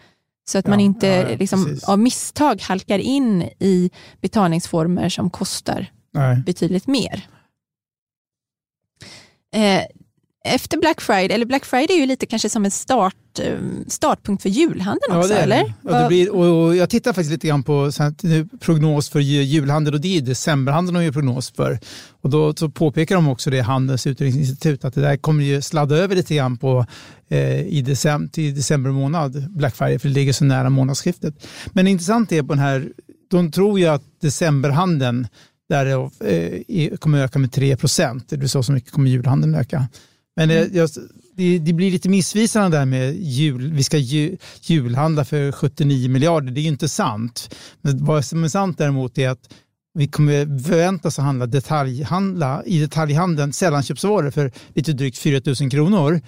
Så 0.49 0.59
att 0.59 0.67
man 0.67 0.81
Ja, 0.81 0.85
inte 0.85 1.07
ja, 1.07 1.31
ja, 1.31 1.37
liksom, 1.37 1.65
precis. 1.65 1.85
av 1.85 1.99
misstag 1.99 2.63
halkar 2.63 2.99
in 2.99 3.43
i 3.43 3.91
betalningsformer 4.21 5.09
som 5.09 5.31
kostar 5.31 5.87
Nej. 6.13 6.37
betydligt 6.37 6.87
mer. 6.87 7.29
Eh, 9.55 9.83
efter 10.47 10.79
Black 10.79 11.01
Friday, 11.01 11.35
eller 11.35 11.47
Black 11.47 11.65
Friday 11.65 11.97
är 11.97 12.01
ju 12.01 12.07
lite 12.07 12.27
kanske 12.27 12.49
som 12.49 12.65
en 12.65 12.71
start, 12.71 13.15
eh, 13.41 13.59
startpunkt 13.89 14.43
för 14.43 14.49
julhandeln 14.49 15.17
också, 15.17 15.29
det 15.29 15.39
är 15.39 15.43
eller? 15.43 15.65
det. 15.65 15.75
Ja, 15.83 16.03
det 16.03 16.09
blir, 16.09 16.35
och 16.35 16.77
jag 16.77 16.91
tittar 16.91 17.13
faktiskt 17.13 17.31
lite 17.31 17.47
grann 17.49 17.63
på 17.63 17.91
nu, 18.23 18.49
prognos 18.61 19.09
för 19.09 19.21
ju- 19.21 19.43
julhandel 19.43 19.95
och 19.95 20.01
det 20.01 20.17
är 20.17 20.21
decemberhandeln 20.23 20.95
de 20.99 21.05
gör 21.05 21.13
prognos 21.13 21.51
för. 21.51 21.79
Och 22.23 22.31
då 22.31 22.55
så 22.55 22.69
påpekar 22.69 23.15
de 23.15 23.29
också 23.29 23.51
det, 23.51 23.61
Handelns 23.61 24.07
utredningsinstitut, 24.07 24.85
att 24.85 24.95
det 24.95 25.01
där 25.01 25.17
kommer 25.17 25.45
ju 25.45 25.63
sladda 25.63 25.97
över 25.97 26.17
lite 26.17 26.35
grann 26.35 26.57
på, 26.57 26.87
eh, 27.29 27.61
i 27.61 27.83
december, 27.83 28.29
till 28.33 28.55
december 28.55 28.91
månad, 28.91 29.51
Black 29.57 29.77
Friday, 29.77 29.99
för 29.99 30.09
det 30.09 30.15
ligger 30.15 30.33
så 30.33 30.45
nära 30.45 30.71
månadsskiftet. 30.71 31.47
Men 31.73 31.85
det 31.85 31.91
intressanta 31.91 32.35
är 32.35 32.43
på 32.43 32.49
den 32.53 32.59
här, 32.59 32.89
de 33.31 33.53
tror 33.53 33.79
ju 33.79 33.87
att 33.87 34.03
decemberhandeln 34.23 35.27
där 35.69 35.85
det, 35.85 35.93
eh, 36.69 36.97
kommer 36.97 37.25
öka 37.25 37.39
med 37.39 37.53
3 37.53 37.77
procent, 37.77 38.29
det 38.29 38.43
är 38.43 38.47
så, 38.47 38.63
så 38.63 38.73
mycket 38.73 38.93
kommer 38.93 39.11
julhandeln 39.11 39.55
öka. 39.55 39.87
Men 40.37 40.49
det, 40.49 40.75
jag, 40.75 40.89
det, 41.37 41.59
det 41.59 41.73
blir 41.73 41.91
lite 41.91 42.09
missvisande 42.09 42.77
där 42.79 42.85
med 42.87 43.15
jul. 43.17 43.73
Vi 43.73 43.83
ska 43.83 43.99
ju, 43.99 44.37
julhandla 44.63 45.25
för 45.25 45.53
79 45.53 46.11
miljarder. 46.11 46.53
Det 46.53 46.61
är 46.61 46.63
ju 46.63 46.69
inte 46.69 46.89
sant. 46.89 47.55
Men 47.83 48.05
vad 48.05 48.25
som 48.25 48.45
är 48.45 48.49
sant 48.49 48.79
däremot 48.79 49.19
är 49.19 49.29
att 49.29 49.49
vi 49.99 50.09
kommer 50.09 50.63
förväntas 50.63 51.19
att 51.19 51.25
handla 51.25 51.47
detaljhandla, 51.47 52.63
i 52.67 52.81
detaljhandeln 52.81 53.53
sällanköpsvaror 53.53 54.31
för 54.31 54.53
lite 54.75 54.93
drygt 54.93 55.19
4 55.19 55.41
000 55.61 55.71
kronor. 55.71 56.21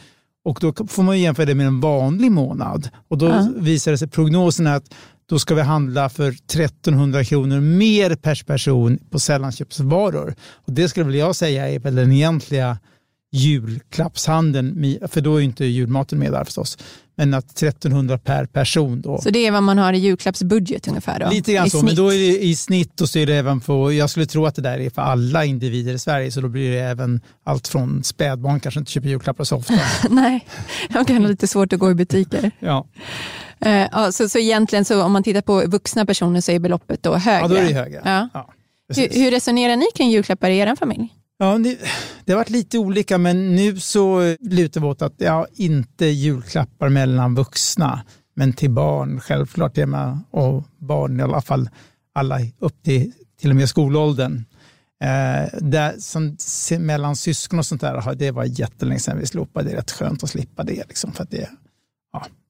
Och 0.45 0.59
då 0.61 0.87
får 0.89 1.03
man 1.03 1.21
jämföra 1.21 1.47
det 1.47 1.55
med 1.55 1.67
en 1.67 1.81
vanlig 1.81 2.33
månad. 2.33 2.89
Och 3.09 3.19
då 3.19 3.27
Ja. 3.27 3.49
visar 3.57 3.91
det 3.91 3.99
sig 3.99 4.09
prognosen 4.09 4.67
att 4.67 4.95
då 5.29 5.39
ska 5.39 5.55
vi 5.55 5.63
handla 5.63 6.09
för 6.09 6.29
1300 6.29 7.25
kronor 7.25 7.61
mer 7.61 8.15
per 8.17 8.43
person 8.47 8.99
på 9.11 9.19
sällanköpsvaror. 9.19 10.35
Och 10.67 10.73
det 10.73 10.89
skulle 10.89 11.07
väl 11.07 11.15
jag 11.15 11.37
säga 11.37 11.69
är 11.69 11.79
väl 11.79 11.95
den 11.95 12.13
egentliga 12.13 12.79
julklappshandeln, 13.37 14.99
för 15.09 15.21
då 15.21 15.37
är 15.37 15.41
inte 15.41 15.65
julmaten 15.65 16.19
med 16.19 16.33
där 16.33 16.45
förstås. 16.45 16.79
Men 17.19 17.35
att 17.35 17.63
1300 17.63 18.19
per 18.19 18.47
person 18.47 19.01
då. 19.01 19.21
Så 19.21 19.31
det 19.31 19.47
är 19.47 19.51
vad 19.51 19.63
man 19.63 19.79
har 19.79 19.93
i 19.93 19.99
julklappsbudget 19.99 20.89
ungefär 20.89 21.21
då? 21.21 21.31
Lite 21.31 21.53
grann 21.53 21.67
i 21.67 21.71
så, 21.71 21.79
snitt. 21.79 21.89
men 21.89 22.05
då 22.05 22.13
är 22.13 22.19
det 22.19 22.45
i 22.45 22.57
snitt 22.57 23.01
och 23.01 23.09
så 23.09 23.19
är 23.19 23.27
det 23.27 23.35
även 23.35 23.61
på, 23.61 23.93
jag 23.93 24.11
skulle 24.11 24.27
tro 24.27 24.47
att 24.47 24.55
det 24.55 24.63
där 24.63 24.79
är 24.79 24.91
för 24.91 25.03
alla 25.03 25.45
individer 25.45 25.95
i 25.95 25.99
Sverige, 25.99 26.31
så 26.31 26.41
då 26.41 26.49
blir 26.49 26.71
det 26.71 26.81
även 26.81 27.21
allt 27.45 27.69
från 27.69 28.05
spädbarn 28.05 28.61
kanske 28.61 28.81
inte 28.81 28.93
köper 28.93 29.09
julklappar 29.09 29.45
så 29.45 29.57
ofta. 29.57 29.75
Nej, 30.11 30.47
jag 30.89 31.07
kan 31.07 31.17
ha 31.17 31.29
lite 31.29 31.47
svårt 31.47 31.73
att 31.73 31.79
gå 31.79 31.91
i 31.91 31.95
butiker. 31.95 32.51
Ja, 32.59 32.87
ja, 33.59 34.13
så, 34.13 34.29
så 34.29 34.39
egentligen, 34.39 34.85
så 34.85 35.03
om 35.03 35.13
man 35.13 35.23
tittar 35.23 35.41
på 35.41 35.67
vuxna 35.67 36.07
personer 36.07 36.41
så 36.41 36.53
är 36.53 36.59
beloppet 36.59 37.03
då 37.03 37.15
högre? 37.15 37.41
ja 37.41 37.49
då 37.49 37.55
är 37.55 37.69
det 37.69 37.75
högre. 37.75 38.03
Ja. 38.05 38.29
Ja, 38.35 38.53
Hur, 38.97 39.09
hur 39.21 39.31
resonerar 39.31 39.77
ni 39.77 39.87
kring 39.95 40.11
julklappar 40.11 40.51
i 40.51 40.59
er 40.59 40.77
familj? 40.77 41.09
Ja, 41.39 41.59
det, 41.59 41.79
det 42.25 42.33
har 42.33 42.39
varit 42.39 42.51
lite 42.51 42.79
olika, 42.79 43.19
men 43.19 43.57
nu 43.57 43.81
så 43.81 44.37
lutar 44.41 44.81
vi 44.81 44.87
åt 44.87 45.03
att 45.03 45.15
ja, 45.17 45.47
inte 45.55 46.07
julklappar 46.07 46.89
mellan 46.89 47.35
vuxna, 47.35 48.03
men 48.35 48.53
till 48.53 48.71
barn 48.71 49.21
självklart. 49.21 49.75
Det 49.75 49.87
med, 49.87 50.19
och 50.31 50.65
barn 50.79 51.21
i 51.21 51.23
alla 51.23 51.41
fall, 51.41 51.69
alla 52.15 52.39
upp 52.59 52.83
till 52.83 53.13
till 53.41 53.51
och 53.51 53.57
med 53.57 53.69
skolåldern. 53.69 54.45
Eh, 55.03 55.59
där, 55.61 55.95
som, 55.99 56.37
mellan 56.87 57.17
syskon 57.17 57.59
och 57.59 57.67
sånt 57.67 57.81
där, 57.81 58.15
det 58.15 58.31
var 58.31 58.45
jättelänge 58.45 59.01
sedan 59.01 59.19
vi 59.19 59.27
slopade. 59.27 59.69
Det 59.69 59.73
är 59.73 59.77
rätt 59.77 59.91
skönt 59.91 60.25
att 60.25 60.31
slippa 60.31 60.63
det. 60.63 60.89
Liksom, 60.89 61.13
för 61.13 61.23
att 61.23 61.31
det. 61.31 61.49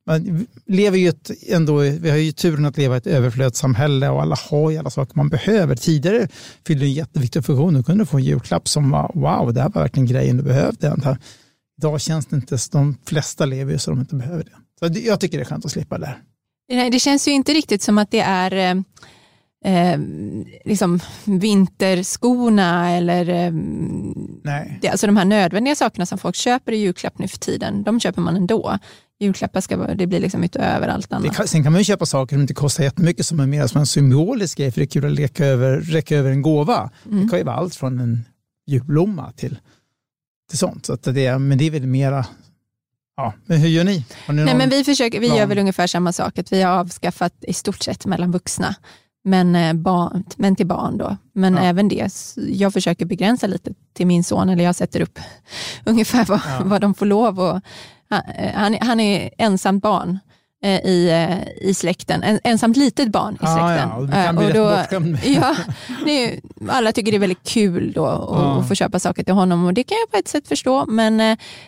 Man 0.06 0.46
lever 0.66 0.98
ju 0.98 1.08
ett, 1.08 1.30
ändå, 1.48 1.76
vi 1.76 2.10
har 2.10 2.16
ju 2.16 2.32
turen 2.32 2.64
att 2.64 2.76
leva 2.76 2.94
i 2.94 2.98
ett 2.98 3.06
överflödssamhälle 3.06 4.08
och 4.08 4.22
alla 4.22 4.36
har 4.50 4.70
ju 4.70 4.78
alla 4.78 4.90
saker 4.90 5.16
man 5.16 5.28
behöver. 5.28 5.76
Tidigare 5.76 6.28
fyllde 6.66 6.84
det 6.84 6.88
en 6.88 6.94
jätteviktig 6.94 7.44
funktion. 7.44 7.74
Du 7.74 7.82
kunde 7.82 8.06
få 8.06 8.16
en 8.16 8.24
julklapp 8.24 8.68
som 8.68 8.90
var 8.90 9.10
wow, 9.14 9.54
det 9.54 9.62
här 9.62 9.68
var 9.68 9.82
verkligen 9.82 10.06
grejen 10.06 10.36
du 10.36 10.42
behövde. 10.42 11.18
Idag 11.78 12.00
känns 12.00 12.26
det 12.26 12.36
inte, 12.36 12.58
de 12.72 12.98
flesta 13.06 13.46
lever 13.46 13.72
ju 13.72 13.78
så 13.78 13.90
de 13.90 14.00
inte 14.00 14.14
behöver 14.14 14.44
det. 14.44 14.50
Så 14.78 15.00
jag 15.00 15.20
tycker 15.20 15.38
det 15.38 15.42
är 15.42 15.48
skönt 15.48 15.64
att 15.64 15.70
slippa 15.70 15.98
det. 15.98 16.16
Nej, 16.68 16.90
det 16.90 16.98
känns 17.00 17.28
ju 17.28 17.32
inte 17.32 17.52
riktigt 17.52 17.82
som 17.82 17.98
att 17.98 18.10
det 18.10 18.20
är 18.20 18.84
eh, 19.64 19.98
liksom 20.64 21.00
vinterskorna 21.24 22.90
eller 22.90 23.28
eh, 23.28 23.52
Nej. 24.44 24.78
det, 24.82 24.88
alltså 24.88 25.06
de 25.06 25.16
här 25.16 25.24
nödvändiga 25.24 25.74
sakerna 25.74 26.06
som 26.06 26.18
folk 26.18 26.36
köper 26.36 26.72
i 26.72 26.76
julklapp 26.76 27.18
nu 27.18 27.28
för 27.28 27.38
tiden, 27.38 27.82
de 27.82 28.00
köper 28.00 28.22
man 28.22 28.36
ändå. 28.36 28.78
Julklappar 29.20 29.60
ska 29.60 29.76
det 29.76 30.06
blir 30.06 30.20
liksom 30.20 30.44
utöver 30.44 30.88
allt 30.88 31.10
Det 31.10 31.16
annat. 31.16 31.36
kan, 31.36 31.48
sen 31.48 31.62
kan 31.62 31.72
man 31.72 31.80
ju 31.80 31.84
köpa 31.84 32.06
saker 32.06 32.36
som 32.36 32.40
inte 32.42 32.54
kostar 32.54 32.84
jättemycket 32.84 33.26
som 33.26 33.40
är 33.40 33.46
mer 33.46 33.66
som 33.66 33.80
en 33.80 33.86
symbolisk 33.86 34.58
grej 34.58 34.70
för 34.72 34.80
det 34.80 34.84
är 34.84 34.88
kul 34.88 35.04
att 35.04 35.12
leka 35.12 35.46
över, 35.46 35.80
räcka 35.80 36.16
över 36.16 36.30
en 36.30 36.42
gåva. 36.42 36.90
Mm. 37.06 37.22
Det 37.22 37.28
kan 37.30 37.38
ju 37.38 37.44
vara 37.44 37.56
allt 37.56 37.74
från 37.74 38.00
en 38.00 38.24
julblomma 38.66 39.32
till, 39.32 39.58
till 40.48 40.58
sånt. 40.58 40.86
Så 40.86 40.92
att 40.92 41.02
det, 41.02 41.26
är- 41.26 41.38
men 41.38 41.58
det 41.58 41.64
är 41.66 41.70
väl 41.70 41.86
mera, 41.86 42.26
ja, 43.16 43.32
men 43.46 43.58
hur 43.58 43.68
gör 43.68 43.84
ni? 43.84 43.96
Ni 43.98 44.04
Nej, 44.28 44.44
någon- 44.44 44.58
men 44.58 44.68
vi, 44.70 44.84
försöker, 44.84 45.20
vi 45.20 45.26
gör 45.36 45.46
väl 45.46 45.58
ungefär 45.58 45.86
samma 45.86 46.12
sak, 46.12 46.38
att 46.38 46.52
vi 46.52 46.62
har 46.62 46.72
avskaffat 46.78 47.34
i 47.40 47.52
stort 47.52 47.82
sett 47.82 48.06
mellan 48.06 48.32
vuxna, 48.32 48.74
men, 49.24 49.56
eh, 49.56 49.72
barn, 49.72 50.24
men 50.36 50.56
till 50.56 50.66
barn 50.66 50.98
då. 50.98 51.16
Men 51.32 51.54
Ja. 51.54 51.60
även 51.62 51.88
det, 51.88 52.08
jag 52.36 52.72
försöker 52.72 53.06
begränsa 53.06 53.46
lite 53.46 53.70
till 53.94 54.06
min 54.06 54.24
son, 54.24 54.48
eller 54.48 54.64
jag 54.64 54.74
sätter 54.76 55.00
upp 55.00 55.18
ungefär 55.84 56.24
vad, 56.24 56.40
Ja. 56.46 56.62
vad 56.64 56.80
de 56.80 56.94
får 56.94 57.06
lov 57.06 57.40
och 57.40 57.60
han, 58.08 58.22
eh, 58.38 58.52
han, 58.54 58.74
är- 58.74 58.80
han 58.80 59.00
är 59.00 59.30
ensamt 59.38 59.82
barn 59.82 60.18
eh, 60.64 60.80
i, 60.86 61.08
eh, 61.10 61.68
i 61.68 61.74
släkten, 61.74 62.22
en, 62.22 62.40
ensamt 62.44 62.76
litet 62.76 63.08
barn 63.08 63.34
i 63.34 63.38
Ja, 63.40 63.46
släkten. 63.46 63.88
ja, 63.88 63.96
och 63.96 64.06
du 64.06 64.12
kan 64.12 64.36
bli 64.36 64.46
och 64.46 64.54
då-. 64.54 65.18
Ja, 65.24 65.56
det 66.04 66.24
är, 66.24 66.40
alla 66.68 66.92
tycker 66.92 67.12
det 67.12 67.16
är 67.16 67.20
väldigt 67.20 67.48
kul 67.48 67.92
då 67.92 68.06
att, 68.06 68.20
Ja. 68.40 68.60
att 68.60 68.68
få 68.68 68.74
köpa 68.74 68.98
saker 68.98 69.24
till 69.24 69.34
honom 69.34 69.64
och 69.64 69.74
det 69.74 69.82
kan 69.84 69.96
jag 70.04 70.10
på 70.10 70.16
ett 70.16 70.28
sätt 70.28 70.48
förstå, 70.48 70.86
men 70.86 71.20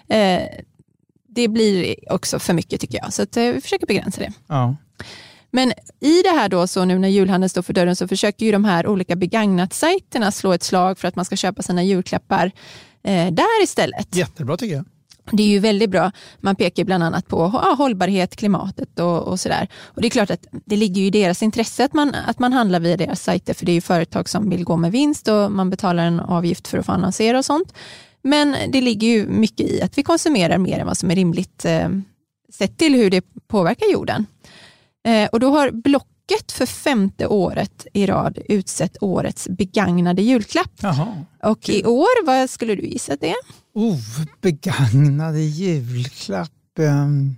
eh, 0.09 0.42
det 1.28 1.49
blir 1.49 1.95
också 2.12 2.38
för 2.38 2.54
mycket 2.54 2.80
tycker 2.80 2.99
jag, 3.02 3.12
så 3.12 3.23
att, 3.23 3.37
eh, 3.37 3.42
vi 3.45 3.61
försöker 3.61 3.87
begränsa 3.87 4.21
det. 4.21 4.33
Ja. 4.49 4.76
Men 5.50 5.73
i 6.00 6.23
det 6.23 6.30
här 6.30 6.49
då, 6.49 6.66
så 6.66 6.85
nu 6.85 6.99
när 6.99 7.09
julhandeln 7.09 7.49
står 7.49 7.62
för 7.62 7.73
dörren, 7.73 7.97
så 7.97 8.09
försöker 8.09 8.47
ju 8.47 8.52
de 8.52 8.64
här 8.64 8.87
olika 8.87 9.16
begagnat-sajterna 9.16 10.30
slå 10.30 10.52
ett 10.52 10.62
slag 10.62 10.99
för 10.99 11.09
att 11.09 11.16
man 11.16 11.25
ska 11.25 11.37
köpa 11.37 11.62
sina 11.62 11.83
julklappar 11.83 12.47
eh, 13.04 13.33
där 13.33 13.62
istället. 13.62 14.16
Jättebra 14.16 14.57
tycker 14.57 14.75
jag. 14.76 14.85
Det 15.32 15.42
är 15.42 15.47
ju 15.47 15.58
väldigt 15.58 15.90
bra. 15.90 16.12
Man 16.40 16.56
pekar 16.56 16.85
bland 16.85 17.04
annat 17.04 17.28
på 17.28 17.50
ja, 17.54 17.75
hållbarhet, 17.78 18.37
klimatet 18.37 18.99
och, 18.99 19.23
och 19.23 19.40
sådär. 19.40 19.68
Och 19.85 20.02
det 20.02 20.08
är 20.08 20.11
klart 20.11 20.30
att 20.30 20.47
det 20.50 20.76
ligger 20.76 21.00
ju 21.00 21.06
i 21.06 21.11
deras 21.11 21.42
intresse 21.42 21.85
att 21.85 21.92
man, 21.92 22.14
att 22.26 22.38
man 22.38 22.52
handlar 22.52 22.80
via 22.80 22.97
deras 22.97 23.23
sajter, 23.23 23.54
för 23.54 23.66
det 23.66 23.73
är 23.73 23.75
ju 23.75 23.80
företag 23.80 24.28
som 24.28 24.50
vill 24.50 24.64
gå 24.64 24.76
med 24.76 24.92
vinst 24.92 25.28
och 25.28 25.52
man 25.52 25.70
betalar 25.70 26.04
en 26.04 26.20
avgift 26.20 26.68
för 26.68 26.78
att 26.78 26.87
få 26.87 26.92
annonsera 26.92 27.38
och 27.38 27.44
sånt. 27.44 27.73
Men 28.23 28.56
det 28.68 28.80
ligger 28.80 29.08
ju 29.08 29.26
mycket 29.26 29.70
i 29.70 29.82
att 29.82 29.99
vi 29.99 30.02
konsumerar 30.02 30.58
mer 30.58 30.78
än 30.78 30.87
vad 30.87 30.97
som 30.97 31.11
är 31.11 31.14
rimligt 31.14 31.64
eh, 31.64 31.88
sett 32.52 32.78
till 32.78 32.94
hur 32.94 33.11
det 33.11 33.25
påverkar 33.49 33.92
jorden. 33.92 34.26
Eh, 35.06 35.28
och 35.28 35.40
då 35.40 35.50
har 35.50 35.70
Blocket 36.28 36.52
för 36.52 36.66
femte 36.66 37.26
året 37.26 37.87
i 37.92 38.06
rad 38.06 38.38
utsett 38.49 38.97
årets 39.00 39.49
begagnade 39.49 40.23
julklapp. 40.23 40.73
Jaha. 40.80 41.25
Och 41.42 41.68
i 41.68 41.85
år, 41.85 42.26
vad 42.26 42.50
skulle 42.50 42.75
du 42.75 42.82
gissa 42.82 43.12
att 43.12 43.20
det 43.20 43.28
är? 43.28 43.37
Oh, 43.75 43.99
begagnade 44.40 45.40
julklapp. 45.40 46.50
Um. 46.78 47.37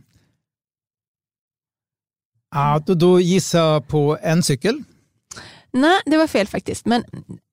Ja, 2.54 2.82
då, 2.86 2.94
då 2.94 3.20
gissar 3.20 3.58
jag 3.58 3.88
på 3.88 4.18
en 4.22 4.42
cykel. 4.42 4.82
Nej, 5.72 6.00
det 6.06 6.16
var 6.16 6.26
fel 6.26 6.46
faktiskt. 6.46 6.86
Men 6.86 7.04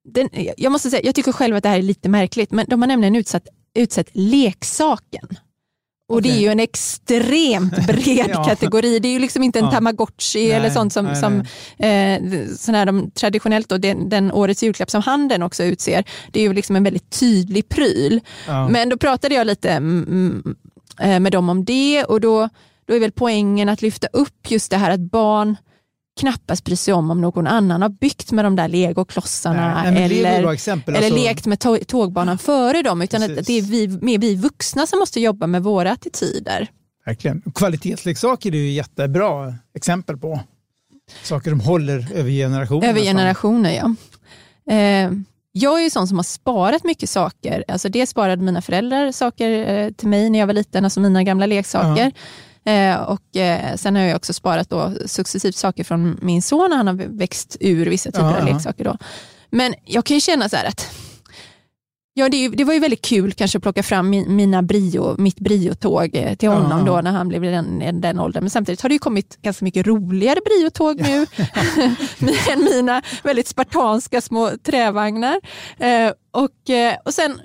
den, 0.10 0.29
jag 0.58 0.72
måste 0.72 0.89
säga, 0.89 1.01
jag 1.03 1.15
tycker 1.15 1.32
själv 1.32 1.56
att 1.56 1.63
det 1.63 1.70
här 1.70 1.77
är 1.77 1.82
lite 1.82 2.10
märkligt, 2.10 2.51
men 2.51 2.65
de 2.70 2.82
har 2.82 2.88
nämligen 2.88 3.15
utsatt, 3.15 3.48
utsett 3.74 4.10
leksaken. 4.13 5.27
Och 6.10 6.22
det 6.22 6.30
är 6.30 6.40
ju 6.40 6.48
en 6.48 6.60
extremt 6.60 7.88
bred 7.88 8.30
Ja. 8.34 8.44
kategori. 8.44 9.00
Det 9.00 9.08
är 9.08 9.12
ju 9.12 9.20
liksom 9.20 9.44
inte 9.44 9.60
en 9.60 9.66
Ja. 9.66 9.72
tamagotchi 9.72 10.48
Nej, 10.48 10.52
eller 10.52 10.70
sånt 10.70 10.94
som, 10.94 11.06
nej, 11.06 11.16
som 11.16 11.40
eh, 11.86 12.48
sån 12.58 12.76
här, 12.76 12.86
de, 12.86 13.12
traditionellt 13.12 13.70
då, 13.70 13.78
den, 13.78 14.10
den 14.10 14.32
årets 14.32 14.64
julklapp 14.64 14.90
som 14.92 15.02
handeln 15.02 15.44
också 15.44 15.64
utser. 15.64 16.04
Det 16.32 16.40
är 16.40 16.44
ju 16.44 16.54
liksom 16.54 16.76
en 16.76 16.84
väldigt 16.84 17.10
tydlig 17.20 17.70
pryl. 17.70 18.20
Ja. 18.48 18.68
Men 18.70 18.90
då 18.90 18.98
pratade 18.98 19.36
jag 19.36 19.48
lite 19.48 19.70
mm, 19.72 20.56
eh, 21.02 21.20
med 21.20 21.32
dem 21.32 21.50
om 21.50 21.66
det 21.66 22.04
och 22.04 22.22
då, 22.22 22.50
då 22.88 22.94
är 22.96 23.00
väl 23.00 23.12
poängen 23.12 23.70
att 23.70 23.82
lyfta 23.82 24.08
upp 24.14 24.52
just 24.52 24.72
det 24.72 24.78
här 24.78 24.92
att 24.92 25.00
barn 25.00 25.56
knappast 26.17 26.63
bryr 26.65 26.75
sig 26.75 26.93
om 26.93 27.12
om 27.12 27.21
någon 27.21 27.47
annan 27.47 27.81
har 27.81 27.89
byggt 27.89 28.31
med 28.31 28.45
de 28.45 28.55
där 28.55 28.67
legoklossarna 28.67 29.83
Nej, 29.83 30.03
eller, 30.03 30.51
exempel. 30.53 30.95
eller 30.95 31.07
alltså. 31.07 31.24
lekt 31.24 31.45
med 31.45 31.59
tå- 31.59 31.83
tågbanan 31.88 32.38
före 32.38 32.81
dem, 32.81 33.01
utan 33.01 33.21
att, 33.24 33.27
Precis. 33.27 33.39
att 33.41 33.47
det 33.47 33.57
är 33.57 33.62
vi, 33.62 33.88
mer 34.01 34.17
vi 34.19 34.36
vuxna 34.36 34.88
som 34.88 35.00
måste 35.00 35.19
jobba 35.19 35.47
med 35.47 35.63
våra 35.63 35.91
attityder. 35.91 36.67
Verkligen. 37.05 37.41
Kvalitetsleksaker 37.55 38.51
är 38.51 38.57
ju 38.57 38.71
jättebra 38.71 39.55
exempel 39.75 40.17
på 40.17 40.39
saker 41.24 41.50
som 41.50 41.59
håller 41.59 42.07
över 42.13 42.29
generationer. 42.29 42.88
Över 42.88 43.01
generationer, 43.01 43.71
ja. 43.71 43.95
Eh, 44.74 45.12
jag 45.51 45.79
är 45.79 45.83
ju 45.83 45.89
sån 45.89 46.07
som 46.07 46.17
har 46.17 46.24
sparat 46.24 46.83
mycket 46.83 47.09
saker. 47.09 47.63
Alltså 47.67 47.89
det 47.89 48.07
sparade 48.07 48.43
mina 48.43 48.62
föräldrar 48.62 49.12
saker 49.12 49.50
eh, 49.77 49.91
till 49.91 50.07
mig 50.07 50.29
när 50.29 50.39
jag 50.39 50.47
var 50.47 50.53
liten, 50.53 50.83
alltså 50.83 51.00
mina 51.00 51.24
gamla 51.24 51.45
leksaker. 51.45 52.12
Eh, 52.67 53.01
och 53.01 53.36
eh, 53.36 53.75
Sen 53.75 53.95
har 53.95 54.03
jag 54.03 54.15
också 54.15 54.33
sparat 54.33 54.69
då 54.69 54.93
successivt 55.05 55.55
saker 55.55 55.83
från 55.83 56.19
min 56.21 56.41
son 56.41 56.69
när 56.69 56.77
han 56.77 56.88
har 56.88 57.17
växt 57.17 57.57
ur 57.59 57.86
vissa 57.86 58.12
typer 58.12 58.25
Ja, 58.25 58.38
av 58.38 58.45
leksaker. 58.45 58.83
Då. 58.83 58.97
Men 59.50 59.74
jag 59.86 60.05
kan 60.05 60.17
ju 60.17 60.21
känna 60.21 60.50
så 60.50 60.55
här 60.55 60.65
att 60.65 60.93
Ja, 62.13 62.29
det, 62.29 62.47
det 62.47 62.63
var 62.63 62.74
ju 62.74 62.79
väldigt 62.79 63.05
kul 63.05 63.33
kanske 63.33 63.57
att 63.57 63.62
plocka 63.62 63.83
fram 63.83 64.09
min, 64.09 64.36
mina 64.36 64.62
brio, 64.62 65.15
mitt 65.17 65.39
briotåg 65.39 66.15
eh, 66.15 66.36
till 66.36 66.50
honom 66.50 66.79
ja. 66.79 66.93
då 66.93 67.01
när 67.01 67.12
han 67.12 67.27
blev 67.27 67.41
den, 67.41 68.01
den 68.01 68.19
åldern. 68.19 68.43
Men 68.43 68.50
samtidigt 68.50 68.81
har 68.81 68.89
det 68.89 68.95
ju 68.95 69.00
kommit 69.00 69.41
ganska 69.41 69.65
mycket 69.65 69.88
roligare 69.88 70.39
briotåg 70.45 71.01
nu 71.01 71.25
än 72.51 72.63
mina 72.63 73.01
väldigt 73.24 73.47
spartanska 73.47 74.21
små 74.21 74.51
trävagnar. 74.63 75.39
Eh, 75.77 76.12
och, 76.31 76.69
eh, 76.69 76.95
och 77.05 77.13
sen 77.13 77.39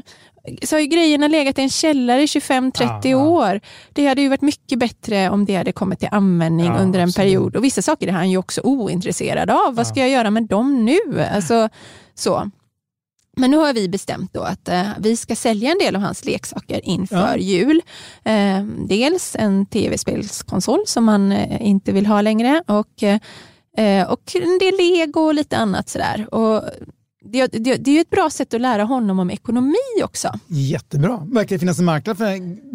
så 0.62 0.74
har 0.76 0.80
ju 0.80 0.86
grejerna 0.86 1.28
legat 1.28 1.58
i 1.58 1.62
en 1.62 1.70
källare 1.70 2.22
i 2.22 2.26
25-30 2.26 2.72
Ja, 2.82 3.00
ja. 3.04 3.16
år. 3.16 3.60
Det 3.92 4.06
hade 4.06 4.22
ju 4.22 4.28
varit 4.28 4.42
mycket 4.42 4.78
bättre 4.78 5.30
om 5.30 5.44
det 5.44 5.54
hade 5.56 5.72
kommit 5.72 5.98
till 5.98 6.08
användning 6.12 6.66
Ja, 6.66 6.78
under 6.78 6.98
en 7.00 7.08
absolut. 7.08 7.14
period. 7.26 7.56
Och 7.56 7.64
vissa 7.64 7.82
saker 7.82 8.08
är 8.08 8.12
han 8.12 8.30
ju 8.30 8.36
också 8.36 8.60
ointresserad 8.64 9.50
av. 9.50 9.74
Vad 9.74 9.86
ska 9.86 10.00
jag 10.00 10.08
göra 10.10 10.30
med 10.30 10.42
dem 10.42 10.84
nu? 10.84 11.22
Alltså, 11.34 11.68
så. 12.14 12.50
Men 13.36 13.50
nu 13.50 13.56
har 13.56 13.72
vi 13.72 13.88
bestämt 13.88 14.32
då 14.34 14.40
att 14.42 14.68
eh, 14.68 14.88
vi 14.98 15.16
ska 15.16 15.36
sälja 15.36 15.70
en 15.72 15.78
del 15.78 15.96
av 15.96 16.02
hans 16.02 16.24
leksaker 16.24 16.80
inför 16.84 17.16
Ja. 17.16 17.36
jul. 17.36 17.82
Eh, 18.24 18.62
dels 18.88 19.36
en 19.38 19.66
tv-spelskonsol 19.66 20.82
som 20.86 21.08
han 21.08 21.32
eh, 21.32 21.66
inte 21.68 21.92
vill 21.92 22.06
ha 22.06 22.20
längre 22.20 22.62
och, 22.66 23.02
eh, 23.02 24.10
och 24.10 24.32
en 24.34 24.58
del 24.58 24.76
lego 24.76 25.20
och 25.20 25.34
lite 25.34 25.56
annat 25.56 25.88
sådär. 25.88 26.34
Och 26.34 26.62
det, 27.32 27.46
det, 27.46 27.74
det 27.76 27.90
är 27.90 27.94
ju 27.94 28.00
ett 28.00 28.10
bra 28.10 28.30
sätt 28.30 28.54
att 28.54 28.60
lära 28.60 28.84
honom 28.84 29.18
om 29.18 29.30
ekonomi 29.30 29.74
också. 30.04 30.28
Jättebra. 30.46 31.22
Verkar 31.32 31.54
det 31.54 31.58
finnas 31.58 31.78
en 31.78 31.84
marknad 31.84 32.18
för 32.18 32.24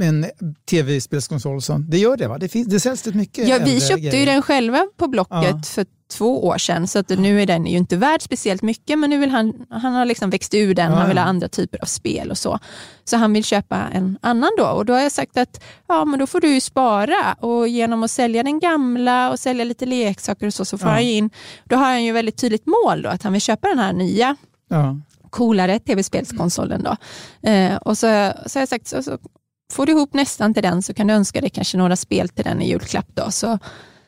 en 0.04 0.26
tv-spelskonsol? 0.70 1.60
Det 1.90 1.98
gör 1.98 2.18
det 2.18 2.28
va? 2.28 2.38
Det, 2.38 2.50
finns, 2.50 2.68
det 2.68 2.80
säljs 2.80 3.06
rätt 3.08 3.16
mycket 3.16 3.48
Ja, 3.48 3.58
vi 3.66 3.80
köpte 3.82 4.02
grejer. 4.02 4.20
ju 4.20 4.26
den 4.26 4.42
själva 4.42 4.88
på 4.98 5.08
Blocket 5.08 5.38
Ja. 5.44 5.62
för 5.66 5.86
två 6.12 6.46
år 6.48 6.58
sedan, 6.58 6.88
så 6.88 7.00
att 7.00 7.10
nu 7.10 7.42
är 7.42 7.46
den 7.46 7.66
ju 7.66 7.78
inte 7.78 7.98
värd 7.98 8.22
speciellt 8.22 8.62
mycket, 8.62 9.00
men 9.00 9.10
nu 9.10 9.18
vill 9.18 9.30
han, 9.30 9.54
han 9.70 9.94
har 9.94 10.06
liksom 10.06 10.30
växt 10.30 10.54
ur 10.54 10.76
den, 10.76 10.92
Ja, 10.92 10.98
han 10.98 11.08
vill 11.08 11.18
ha 11.18 11.26
andra 11.26 11.48
typer 11.48 11.82
av 11.82 11.86
spel 11.86 12.32
och 12.32 12.38
så. 12.38 12.60
Så 13.06 13.18
han 13.18 13.34
vill 13.34 13.44
köpa 13.44 13.76
en 13.94 14.18
annan 14.22 14.50
då 14.58 14.66
och 14.68 14.86
då 14.86 14.94
har 14.94 15.00
jag 15.00 15.12
sagt 15.12 15.38
att 15.38 15.64
ja, 15.88 16.06
men 16.06 16.20
då 16.20 16.28
får 16.28 16.40
du 16.42 16.54
ju 16.54 16.62
spara 16.62 17.34
och 17.40 17.68
genom 17.68 18.04
att 18.04 18.12
sälja 18.12 18.44
den 18.44 18.60
gamla 18.60 19.32
och 19.32 19.40
sälja 19.40 19.64
lite 19.66 19.86
leksaker 19.86 20.48
och 20.48 20.54
så, 20.54 20.66
så 20.66 20.78
får 20.78 20.90
Ja. 20.90 20.94
han 20.94 21.04
in, 21.04 21.30
då 21.64 21.76
har 21.76 21.86
han 21.86 22.04
ju 22.04 22.12
väldigt 22.12 22.38
tydligt 22.38 22.66
mål 22.66 23.02
då, 23.02 23.10
att 23.10 23.24
han 23.24 23.34
vill 23.34 23.42
köpa 23.42 23.68
den 23.68 23.80
här 23.80 23.94
nya 23.94 24.36
Ja. 24.70 24.98
coolare 25.30 25.80
tv-spelskonsolen. 25.80 26.84
Då. 26.84 26.96
Eh, 27.50 27.76
och 27.76 27.98
så, 27.98 28.32
så 28.46 28.60
har 28.60 28.62
jag 28.62 28.70
sagt, 28.70 28.88
så, 28.88 29.04
så 29.04 29.18
får 29.74 29.86
du 29.86 29.92
ihop 29.92 30.14
nästan 30.14 30.54
till 30.54 30.64
den 30.64 30.84
så 30.84 30.94
kan 30.94 31.08
du 31.08 31.14
önska 31.14 31.42
dig 31.42 31.50
kanske 31.50 31.78
några 31.78 31.96
spel 31.96 32.30
till 32.30 32.44
den 32.44 32.62
i 32.62 32.70
julklapp. 32.70 33.08
Då, 33.14 33.32
så 33.32 33.60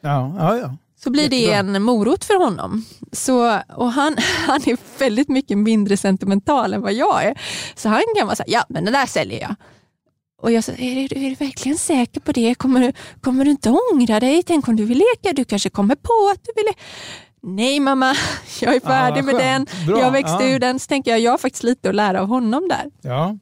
Ja, 0.02 0.36
ja, 0.40 0.58
ja. 0.58 0.76
Så 1.04 1.10
blir 1.10 1.30
det 1.30 1.52
en 1.52 1.82
morot 1.84 2.26
för 2.26 2.38
honom. 2.44 2.86
Så, 3.12 3.60
och 3.76 3.92
han, 3.92 4.18
han 4.48 4.62
är 4.66 4.78
väldigt 5.00 5.30
mycket 5.30 5.58
mindre 5.58 5.98
sentimental 5.98 6.74
än 6.74 6.82
vad 6.82 6.94
jag 6.94 7.24
är. 7.26 7.40
Så 7.76 7.90
han 7.90 8.02
kan 8.18 8.28
vara 8.28 8.36
så 8.36 8.44
här, 8.44 8.54
ja 8.54 8.66
men 8.70 8.86
det 8.86 8.92
där 8.92 9.06
säljer 9.06 9.42
jag. 9.42 9.56
Och 10.42 10.52
jag 10.52 10.64
sa, 10.64 10.72
är 10.72 10.96
du, 10.96 11.02
är 11.26 11.30
du 11.30 11.36
verkligen 11.36 11.78
säker 11.78 12.20
på 12.22 12.32
det? 12.32 12.56
Kommer 12.56 12.80
du, 12.82 12.94
kommer 13.22 13.46
du 13.46 13.52
inte 13.52 13.70
ångra 13.94 14.20
dig? 14.20 14.44
Tänk 14.44 14.68
om 14.68 14.76
du 14.76 14.86
vill 14.86 14.98
leka? 14.98 15.34
Du 15.36 15.44
kanske 15.46 15.70
kommer 15.70 15.96
på 15.96 16.32
att 16.34 16.44
du 16.44 16.52
vill 16.56 16.66
le- 16.66 16.84
Nej 17.42 17.80
mamma, 17.80 18.16
jag 18.62 18.76
är 18.76 18.80
färdig 18.80 19.24
med 19.24 19.36
den. 19.36 19.68
Bra, 19.88 19.98
Jag 19.98 20.06
har 20.06 20.12
växt 20.12 20.36
ja. 20.40 20.48
ur 20.48 20.60
den. 20.60 20.80
Så 20.80 20.88
tänker 20.88 21.12
jag, 21.12 21.20
jag 21.20 21.32
har 21.32 21.38
faktiskt 21.38 21.64
lite 21.64 21.90
att 21.90 21.96
lära 21.96 22.22
av 22.22 22.28
honom 22.28 22.68
där. 22.70 22.86
Ja. 23.02 23.38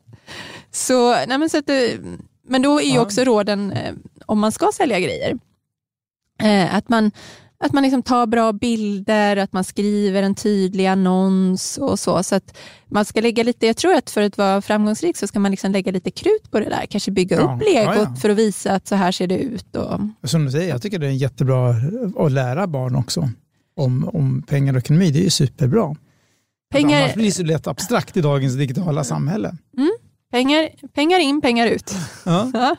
Så, 0.71 1.11
nej 1.11 1.37
men, 1.37 1.49
så 1.49 1.57
att, 1.57 1.65
det- 1.67 1.99
men 2.47 2.61
då 2.61 2.79
är 2.79 2.83
ju 2.85 2.93
Ja. 2.95 3.01
också 3.01 3.23
råden, 3.23 3.71
eh, 3.71 3.93
om 4.25 4.39
man 4.39 4.51
ska 4.51 4.69
sälja 4.73 4.99
grejer, 4.99 5.37
eh, 6.43 6.75
att 6.75 6.89
man, 6.89 7.11
att 7.59 7.73
man 7.73 7.83
liksom 7.83 8.03
tar 8.03 8.27
bra 8.27 8.53
bilder, 8.53 9.37
att 9.37 9.53
man 9.53 9.63
skriver 9.63 10.23
en 10.23 10.35
tydlig 10.35 10.85
annons 10.85 11.77
och 11.77 11.99
så. 11.99 12.23
så 12.23 12.35
att 12.35 12.57
man 12.89 13.05
ska 13.05 13.21
lägga 13.21 13.43
lite, 13.43 13.65
jag 13.67 13.77
tror 13.77 13.93
att 13.93 14.09
för 14.09 14.21
att 14.21 14.37
vara 14.37 14.61
framgångsrik 14.61 15.17
så 15.17 15.27
ska 15.27 15.39
man 15.39 15.51
liksom 15.51 15.71
lägga 15.71 15.91
lite 15.91 16.11
krut 16.11 16.51
på 16.51 16.59
det 16.59 16.69
där. 16.69 16.85
Kanske 16.89 17.11
bygga 17.11 17.35
Ja, 17.35 17.41
upp 17.55 17.61
legot 17.61 17.95
ja, 17.95 18.07
ja. 18.09 18.15
för 18.15 18.29
att 18.29 18.37
visa 18.37 18.71
att 18.73 18.87
så 18.87 18.95
här 18.95 19.11
ser 19.11 19.27
det 19.27 19.37
ut. 19.39 19.75
Och, 19.75 19.99
Som 20.29 20.45
du 20.45 20.51
säger, 20.51 20.69
jag 20.69 20.81
tycker 20.81 20.99
det 20.99 21.07
är 21.07 21.11
jättebra 21.11 21.75
att 22.17 22.31
lära 22.31 22.67
barn 22.67 22.95
också. 22.95 23.29
om, 23.75 24.09
om 24.13 24.41
pengar 24.41 24.73
och 24.73 24.79
ekonomi. 24.79 25.11
Det 25.11 25.19
är 25.19 25.23
ju 25.23 25.29
superbra. 25.29 25.95
Pengar... 26.71 27.01
Annars 27.01 27.13
blir 27.13 27.25
det 27.25 27.31
så 27.31 27.43
lätt 27.43 27.67
abstrakt 27.67 28.17
i 28.17 28.21
dagens 28.21 28.55
digitala 28.55 29.03
samhälle. 29.03 29.57
Mm. 29.77 29.91
Pengar, 30.31 30.69
pengar 30.93 31.19
in, 31.19 31.41
pengar 31.41 31.67
ut. 31.67 31.95
Ja. 32.25 32.75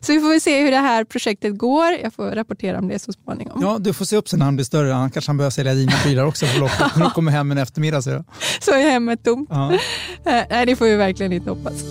Så 0.00 0.12
vi 0.12 0.20
får 0.20 0.28
väl 0.28 0.40
se 0.40 0.62
hur 0.62 0.70
det 0.70 0.76
här 0.76 1.04
projektet 1.04 1.58
går. 1.58 1.92
Jag 2.02 2.14
får 2.14 2.30
rapportera 2.30 2.78
om 2.78 2.88
det 2.88 2.98
så 2.98 3.12
småningom. 3.12 3.62
Ja, 3.62 3.78
du 3.80 3.92
får 3.92 4.04
se 4.04 4.16
upp 4.16 4.28
sen 4.28 4.38
när 4.38 4.46
han 4.46 4.56
blir 4.56 4.64
större. 4.64 4.92
Han 4.92 5.10
kanske 5.10 5.28
han 5.28 5.36
börjar 5.36 5.50
sälja 5.50 5.74
dina 5.74 5.92
prylar 5.92 6.24
också 6.24 6.46
på 6.46 6.60
loppet 6.60 6.96
när 6.96 7.04
du 7.04 7.10
kommer 7.10 7.32
hem 7.32 7.50
en 7.52 7.58
eftermiddag. 7.58 8.02
Så, 8.02 8.24
så 8.60 8.70
är 8.70 8.90
hemmet 8.90 9.24
tomt. 9.24 9.48
Ja. 9.52 9.72
Eh, 10.26 10.42
nej, 10.50 10.66
det 10.66 10.76
får 10.76 10.84
vi 10.84 10.96
verkligen 10.96 11.32
inte 11.32 11.50
hoppas. 11.50 11.84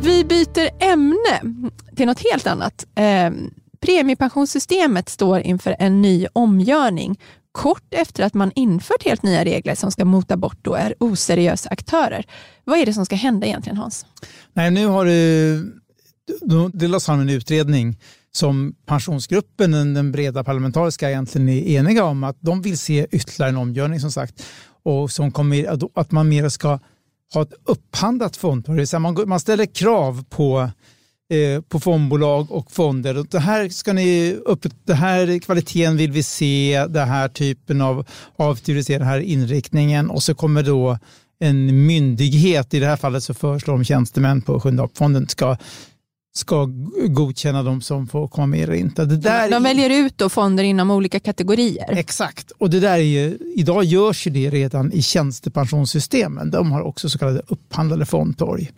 Vi 0.00 0.24
byter 0.24 0.68
ämne 0.92 1.70
till 1.96 2.06
något 2.06 2.22
helt 2.30 2.46
annat. 2.46 2.86
Eh, 2.94 3.30
premiepensionssystemet 3.80 5.08
står 5.08 5.40
inför 5.40 5.76
en 5.78 6.02
ny 6.02 6.26
omgörning 6.32 7.18
kort 7.52 7.94
efter 7.94 8.24
att 8.24 8.34
man 8.34 8.52
infört 8.54 9.04
helt 9.04 9.22
nya 9.22 9.44
regler 9.44 9.74
som 9.74 9.90
ska 9.90 10.04
mota 10.04 10.36
bort 10.36 10.58
då 10.62 10.74
är 10.74 10.94
oseriösa 11.00 11.68
aktörer. 11.68 12.24
Vad 12.64 12.78
är 12.78 12.86
det 12.86 12.92
som 12.92 13.06
ska 13.06 13.16
hända 13.16 13.46
egentligen 13.46 13.76
Hans? 13.76 14.06
Nej, 14.52 14.70
nu 14.70 14.86
har 14.86 15.04
det, 15.04 15.62
det 16.72 16.88
lades 16.88 17.06
fram 17.06 17.20
en 17.20 17.30
utredning 17.30 17.96
som 18.32 18.74
pensionsgruppen, 18.86 19.70
den 19.70 20.12
breda 20.12 20.44
parlamentariska, 20.44 21.10
egentligen 21.10 21.48
är 21.48 21.78
eniga 21.78 22.04
om 22.04 22.24
att 22.24 22.36
de 22.40 22.62
vill 22.62 22.78
se 22.78 23.06
ytterligare 23.10 23.50
en 23.50 23.56
omgörning 23.56 24.00
som 24.00 24.12
sagt 24.12 24.42
och 24.82 25.10
som 25.10 25.32
kommer, 25.32 25.88
att 25.94 26.10
man 26.10 26.28
mer 26.28 26.48
ska 26.48 26.78
ha 27.34 27.42
ett 27.42 27.52
upphandlat 27.64 28.36
fondtorg. 28.36 29.26
Man 29.26 29.40
ställer 29.40 29.66
krav 29.66 30.24
på 30.28 30.70
Eh, 31.30 31.60
på 31.60 31.80
fondbolag 31.80 32.52
och 32.52 32.72
fonder. 32.72 33.24
Det 33.30 33.38
här, 33.38 33.68
ska 33.68 33.92
ni 33.92 34.38
upp, 34.44 34.66
det 34.84 34.94
här 34.94 35.38
kvaliteten 35.38 35.96
vill 35.96 36.12
vi 36.12 36.22
se, 36.22 36.86
den 36.88 37.08
här 37.08 37.28
typen 37.28 37.80
av 37.80 38.06
avaktivisera 38.36 38.98
den 38.98 39.08
här 39.08 39.20
inriktningen 39.20 40.10
och 40.10 40.22
så 40.22 40.34
kommer 40.34 40.62
då 40.62 40.98
en 41.40 41.86
myndighet, 41.86 42.74
i 42.74 42.80
det 42.80 42.86
här 42.86 42.96
fallet 42.96 43.22
så 43.22 43.34
föreslår 43.34 43.74
de 43.74 43.84
tjänstemän 43.84 44.42
på 44.42 44.60
Sjunde 44.60 44.82
AP-fonden 44.82 45.28
ska 45.28 45.56
ska 46.34 46.68
godkänna 47.08 47.62
de 47.62 47.80
som 47.80 48.06
får 48.06 48.28
komma 48.28 48.46
med 48.46 48.62
eller 48.62 48.74
inte. 48.74 49.04
Det 49.04 49.16
där 49.16 49.50
de 49.50 49.62
väljer 49.62 49.90
ut 49.90 50.18
då 50.18 50.28
fonder 50.28 50.64
inom 50.64 50.90
olika 50.90 51.20
kategorier. 51.20 51.86
Exakt, 51.88 52.50
och 52.50 52.70
det 52.70 52.80
där 52.80 52.92
är 52.92 52.96
ju, 52.98 53.38
idag 53.56 53.84
görs 53.84 54.24
det 54.24 54.50
redan 54.50 54.92
i 54.92 55.02
tjänstepensionssystemen. 55.02 56.50
De 56.50 56.72
har 56.72 56.82
också 56.82 57.10
så 57.10 57.18
kallade 57.18 57.42
upphandlade 57.48 58.06
fondtorg. 58.06 58.70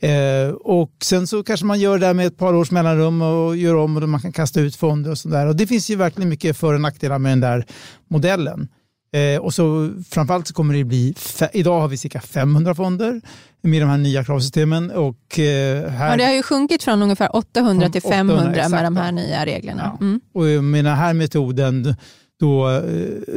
Eh, 0.00 0.48
och 0.54 0.92
sen 1.02 1.26
så 1.26 1.42
kanske 1.42 1.66
man 1.66 1.80
gör 1.80 1.98
det 1.98 2.06
där 2.06 2.14
med 2.14 2.26
ett 2.26 2.36
par 2.36 2.54
års 2.54 2.70
mellanrum 2.70 3.22
och 3.22 3.56
gör 3.56 3.74
om 3.74 3.96
och 3.96 4.08
man 4.08 4.20
kan 4.20 4.32
kasta 4.32 4.60
ut 4.60 4.76
fonder 4.76 5.10
och 5.10 5.18
sådär. 5.18 5.46
Och 5.46 5.56
det 5.56 5.66
finns 5.66 5.90
ju 5.90 5.96
verkligen 5.96 6.28
mycket 6.28 6.56
för 6.56 6.74
och 6.74 6.80
nackdelar 6.80 7.18
med 7.18 7.32
den 7.32 7.40
där 7.40 7.66
modellen. 8.10 8.68
Eh, 9.14 9.40
och 9.40 9.54
så 9.54 9.90
framförallt 10.10 10.48
så 10.48 10.54
kommer 10.54 10.74
det 10.74 10.84
bli, 10.84 11.14
idag 11.52 11.80
har 11.80 11.88
vi 11.88 11.96
cirka 11.96 12.20
500 12.20 12.74
fonder 12.74 13.20
med 13.62 13.82
de 13.82 13.90
här 13.90 13.98
nya 13.98 14.24
kravsystemen. 14.24 14.90
Och, 14.90 15.38
eh, 15.38 15.90
här, 15.90 16.10
ja, 16.10 16.16
det 16.16 16.24
har 16.24 16.32
ju 16.32 16.42
sjunkit 16.42 16.82
från 16.82 17.02
ungefär 17.02 17.36
800 17.36 17.90
till 17.90 18.02
500 18.02 18.42
800, 18.42 18.68
med 18.68 18.84
de 18.84 18.96
här 18.96 19.12
nya 19.12 19.46
reglerna. 19.46 19.96
Ja. 20.00 20.06
Mm. 20.06 20.20
Och 20.34 20.64
med 20.64 20.84
den 20.84 20.96
här 20.96 21.14
metoden 21.14 21.96
då 22.44 22.70
eh, 22.70 22.82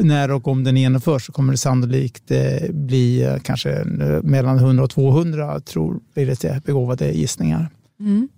när 0.03 0.31
och 0.31 0.47
om 0.47 0.63
den 0.63 0.77
genomförs 0.77 1.25
så 1.25 1.31
kommer 1.31 1.53
det 1.53 1.57
sannolikt 1.57 2.31
eh, 2.31 2.69
bli 2.69 3.23
eh, 3.23 3.37
kanske 3.43 3.83
mellan 4.23 4.57
100 4.57 4.83
och 4.83 4.89
200 4.89 5.59
tror 5.59 5.99
det 6.13 6.63
begåvade 6.65 7.11
gissningar. 7.11 7.69
Mm. 7.99 8.29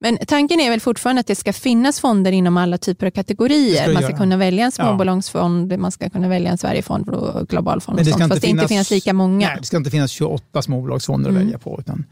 Men 0.00 0.18
tanken 0.26 0.60
är 0.60 0.70
väl 0.70 0.80
fortfarande 0.80 1.20
att 1.20 1.26
det 1.26 1.34
ska 1.34 1.52
finnas 1.52 2.00
fonder 2.00 2.32
inom 2.32 2.56
alla 2.56 2.78
typer 2.78 3.06
av 3.06 3.10
kategorier. 3.10 3.92
Man 3.92 4.02
ska 4.02 4.10
göra. 4.10 4.18
kunna 4.18 4.36
välja 4.36 4.64
en 4.64 4.72
småbolagsfond, 4.72 5.72
ja. 5.72 5.76
man 5.76 5.92
ska 5.92 6.10
kunna 6.10 6.28
välja 6.28 6.50
en 6.50 6.58
Sverigefond 6.58 7.08
och. 7.08 7.52
Men 7.86 7.96
det 7.96 8.04
ska 8.04 8.12
sånt, 8.12 8.22
inte 8.22 8.28
fast 8.28 8.28
finnas, 8.28 8.40
det 8.40 8.48
inte 8.48 8.68
finnas 8.68 8.90
lika 8.90 9.12
många. 9.12 9.48
Nej, 9.48 9.56
det 9.60 9.66
ska 9.66 9.76
inte 9.76 9.90
finnas 9.90 10.10
28 10.10 10.62
småbolagsfonder 10.62 11.30
mm. 11.30 11.40
att 11.40 11.46
välja 11.46 11.58
på. 11.58 11.76
Utan 11.80 12.04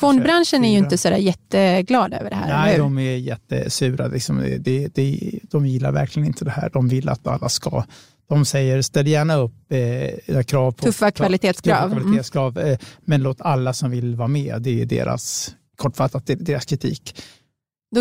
Fondbranschen 0.00 0.64
är 0.64 0.72
ju 0.72 0.78
inte 0.78 0.98
så 0.98 1.08
jätteglad 1.08 2.14
över 2.14 2.30
det 2.30 2.36
här. 2.36 2.48
Nej, 2.48 2.78
de 2.78 2.98
är 2.98 3.16
jättesura. 3.16 4.06
Liksom, 4.06 4.58
det, 4.58 4.94
det, 4.94 5.40
de 5.42 5.66
gillar 5.66 5.92
verkligen 5.92 6.26
inte 6.26 6.44
det 6.44 6.50
här. 6.50 6.70
De 6.70 6.88
vill 6.88 7.08
att 7.08 7.26
alla 7.26 7.48
ska 7.48 7.84
de 8.28 8.44
säger 8.44 8.82
ställ 8.82 9.06
gärna 9.06 9.34
upp 9.34 9.72
eh, 9.72 10.42
krav 10.42 10.72
på 10.72 10.84
tuffa 10.84 11.10
kvalitetskrav, 11.10 11.88
tuffa 11.88 12.00
kvalitetskrav 12.00 12.58
mm. 12.58 12.72
eh, 12.72 12.78
men 13.04 13.22
låt 13.22 13.40
alla 13.40 13.72
som 13.72 13.90
vill 13.90 14.16
vara 14.16 14.28
med. 14.28 14.62
Det 14.62 14.82
är 14.82 14.86
deras, 14.86 15.54
kortfattat, 15.76 16.22
deras 16.26 16.64
kritik. 16.64 17.22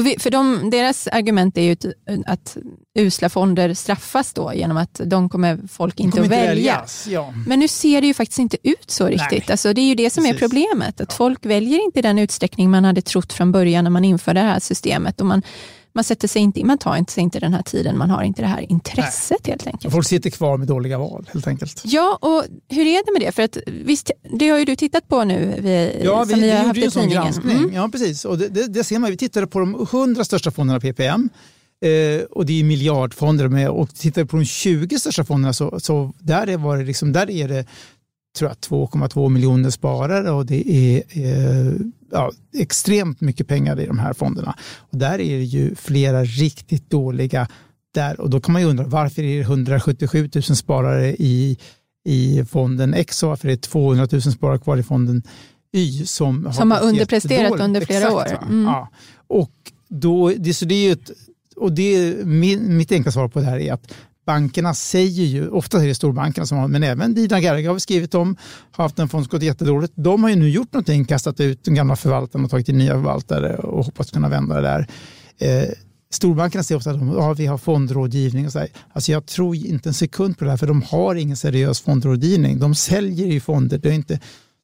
Vi, 0.01 0.19
för 0.19 0.29
de, 0.29 0.69
deras 0.69 1.07
argument 1.07 1.57
är 1.57 1.61
ju 1.61 1.75
att 2.25 2.57
usla 2.99 3.29
fonder 3.29 3.73
straffas 3.73 4.33
då 4.33 4.53
genom 4.53 4.77
att 4.77 5.01
de 5.05 5.29
kommer 5.29 5.59
folk 5.67 5.99
inte 5.99 6.17
kommer 6.17 6.27
att 6.27 6.33
inte 6.33 6.47
välja. 6.47 6.73
Väljas, 6.73 7.07
ja. 7.07 7.33
Men 7.47 7.59
nu 7.59 7.67
ser 7.67 8.01
det 8.01 8.07
ju 8.07 8.13
faktiskt 8.13 8.39
inte 8.39 8.57
ut 8.63 8.91
så 8.91 9.07
riktigt. 9.07 9.49
Alltså, 9.49 9.73
det 9.73 9.81
är 9.81 9.85
ju 9.85 9.95
det 9.95 10.09
som 10.09 10.23
Precis. 10.23 10.41
är 10.41 10.47
problemet. 10.47 11.01
Att 11.01 11.09
ja. 11.09 11.15
Folk 11.15 11.45
väljer 11.45 11.83
inte 11.85 11.99
i 11.99 12.01
den 12.01 12.19
utsträckning 12.19 12.71
man 12.71 12.85
hade 12.85 13.01
trott 13.01 13.33
från 13.33 13.51
början 13.51 13.83
när 13.83 13.91
man 13.91 14.05
införde 14.05 14.39
det 14.39 14.45
här 14.47 14.59
systemet. 14.59 15.21
Och 15.21 15.27
man, 15.27 15.41
man, 15.93 16.03
sätter 16.03 16.27
sig 16.27 16.41
inte, 16.41 16.63
man 16.63 16.77
tar 16.77 17.11
sig 17.11 17.23
inte 17.23 17.39
den 17.39 17.53
här 17.53 17.61
tiden, 17.61 17.97
man 17.97 18.09
har 18.09 18.23
inte 18.23 18.41
det 18.41 18.47
här 18.47 18.71
intresset 18.71 19.37
Nej. 19.43 19.51
helt 19.51 19.67
enkelt. 19.67 19.93
Folk 19.93 20.07
sitter 20.07 20.29
kvar 20.29 20.57
med 20.57 20.67
dåliga 20.67 20.97
val 20.97 21.29
helt 21.33 21.47
enkelt. 21.47 21.81
Ja, 21.85 22.17
och 22.21 22.43
hur 22.69 22.87
är 22.87 23.05
det 23.05 23.11
med 23.19 23.27
det? 23.27 23.31
För 23.31 23.43
att, 23.43 23.57
visst, 23.67 24.11
det 24.39 24.49
har 24.49 24.59
ju 24.59 24.65
du 24.65 24.75
tittat 24.75 25.07
på 25.07 25.23
nu, 25.23 25.55
vi, 25.59 26.01
ja, 26.03 26.23
vi, 26.23 26.33
vi, 26.33 26.51
har 26.51 26.61
vi 26.61 26.67
gjorde 26.67 26.85
en 26.85 26.91
sån 26.91 27.09
granskning. 27.09 27.57
Mm. 27.57 27.73
Ja, 27.73 27.89
precis. 27.91 28.25
Och 28.25 28.37
det, 28.37 28.47
det, 28.47 28.67
det, 28.67 28.83
ser 28.83 28.99
man. 28.99 29.11
Vi 29.11 29.17
tittade 29.17 29.47
på 29.47 29.59
de 29.59 29.75
100 29.91 30.23
största 30.23 30.51
fonderna 30.51 30.79
PPM. 30.79 31.29
Eh, 31.83 32.23
och 32.23 32.45
det 32.45 32.59
är 32.59 32.63
miljardfonder 32.63 33.47
med. 33.47 33.69
Och 33.69 33.95
tittar 33.95 34.21
vi 34.21 34.27
på 34.27 34.37
de 34.37 34.45
20 34.45 34.99
största 34.99 35.23
fonderna 35.23 35.53
så, 35.53 35.79
så 35.79 36.13
där, 36.19 36.57
var 36.57 36.77
det 36.77 36.83
liksom, 36.83 37.13
där 37.13 37.29
är 37.29 37.47
det 37.47 37.65
tror 38.37 38.49
jag 38.49 38.57
2,2 38.57 39.29
miljoner 39.29 39.69
sparare 39.69 40.31
och 40.31 40.45
det 40.45 40.69
är 40.69 41.03
eh, 41.09 41.73
ja, 42.11 42.31
extremt 42.53 43.21
mycket 43.21 43.47
pengar 43.47 43.79
i 43.79 43.85
de 43.85 43.99
här 43.99 44.13
fonderna. 44.13 44.55
Och 44.77 44.97
där 44.97 45.13
är 45.13 45.37
det 45.37 45.43
ju 45.43 45.75
flera 45.75 46.23
riktigt 46.23 46.89
dåliga 46.89 47.47
där 47.93 48.19
och 48.19 48.29
då 48.29 48.41
kan 48.41 48.53
man 48.53 48.61
ju 48.61 48.67
undra 48.67 48.83
varför 48.83 49.23
är 49.23 49.37
det 49.37 49.41
177 49.41 50.29
000 50.35 50.43
sparare 50.43 51.15
i, 51.19 51.57
i 52.05 52.45
fonden 52.45 52.93
X 52.93 53.23
och 53.23 53.29
varför 53.29 53.47
är 53.47 53.51
det 53.51 53.61
200 53.61 54.07
000 54.11 54.21
sparare 54.21 54.59
kvar 54.59 54.77
i 54.77 54.83
fonden 54.83 55.23
Y 55.75 56.05
som, 56.05 56.53
som 56.53 56.71
har, 56.71 56.79
har 56.79 56.87
underpresterat 56.87 57.59
under 57.59 57.81
flera 57.81 58.07
Exakt, 58.07 58.43
år. 58.43 58.47
Mm. 58.47 58.65
Ja. 58.65 58.89
Och, 59.27 59.51
då, 59.89 60.33
det, 60.37 60.53
så 60.53 60.65
det 60.65 60.75
är 60.75 60.93
ett, 60.93 61.11
och 61.55 61.71
det, 61.71 62.15
min, 62.25 62.77
mitt 62.77 62.91
enkla 62.91 63.11
svar 63.11 63.27
på 63.27 63.39
det 63.39 63.45
här 63.45 63.59
är 63.59 63.73
att 63.73 63.93
bankerna 64.25 64.73
säger 64.73 65.23
ju, 65.23 65.49
ofta 65.49 65.83
är 65.83 65.87
det 65.87 65.95
storbankerna 65.95 66.45
som 66.45 66.57
har, 66.57 66.67
men 66.67 66.83
även 66.83 67.13
Dina 67.15 67.39
Gerge 67.39 67.67
har 67.67 67.73
vi 67.73 67.79
skrivit 67.79 68.15
om, 68.15 68.35
har 68.71 68.83
haft 68.83 68.99
en 68.99 69.09
fond 69.09 69.25
som 69.25 69.31
gått 69.31 69.43
jättedåligt. 69.43 69.93
De 69.95 70.23
har 70.23 70.29
ju 70.29 70.35
nu 70.35 70.49
gjort 70.49 70.73
någonting, 70.73 71.05
kastat 71.05 71.39
ut 71.39 71.63
den 71.63 71.75
gamla 71.75 71.95
förvaltaren 71.95 72.45
och 72.45 72.51
tagit 72.51 72.69
in 72.69 72.77
nya 72.77 72.93
förvaltare 72.93 73.57
och 73.57 73.85
hoppas 73.85 74.11
kunna 74.11 74.29
vända 74.29 74.55
det 74.55 74.61
där. 74.61 74.87
Eh, 75.37 75.69
storbankerna 76.09 76.63
säger 76.63 76.77
ofta 76.77 76.91
att 76.91 76.99
de, 76.99 77.09
ja, 77.09 77.33
vi 77.33 77.45
har 77.45 77.57
fondrådgivning. 77.57 78.45
Och 78.45 78.51
så 78.51 78.65
Alltså 78.93 79.11
jag 79.11 79.25
tror 79.25 79.55
inte 79.55 79.89
en 79.89 79.93
sekund 79.93 80.37
på 80.37 80.43
det 80.45 80.49
här, 80.49 80.57
för 80.57 80.67
de 80.67 80.81
har 80.81 81.15
ingen 81.15 81.37
seriös 81.37 81.81
fondrådgivning. 81.81 82.59
De 82.59 82.75
säljer 82.75 83.27
ju 83.27 83.39
fonder. 83.39 83.77
Det 83.77 83.89
är 83.89 83.93
inte, 83.93 84.19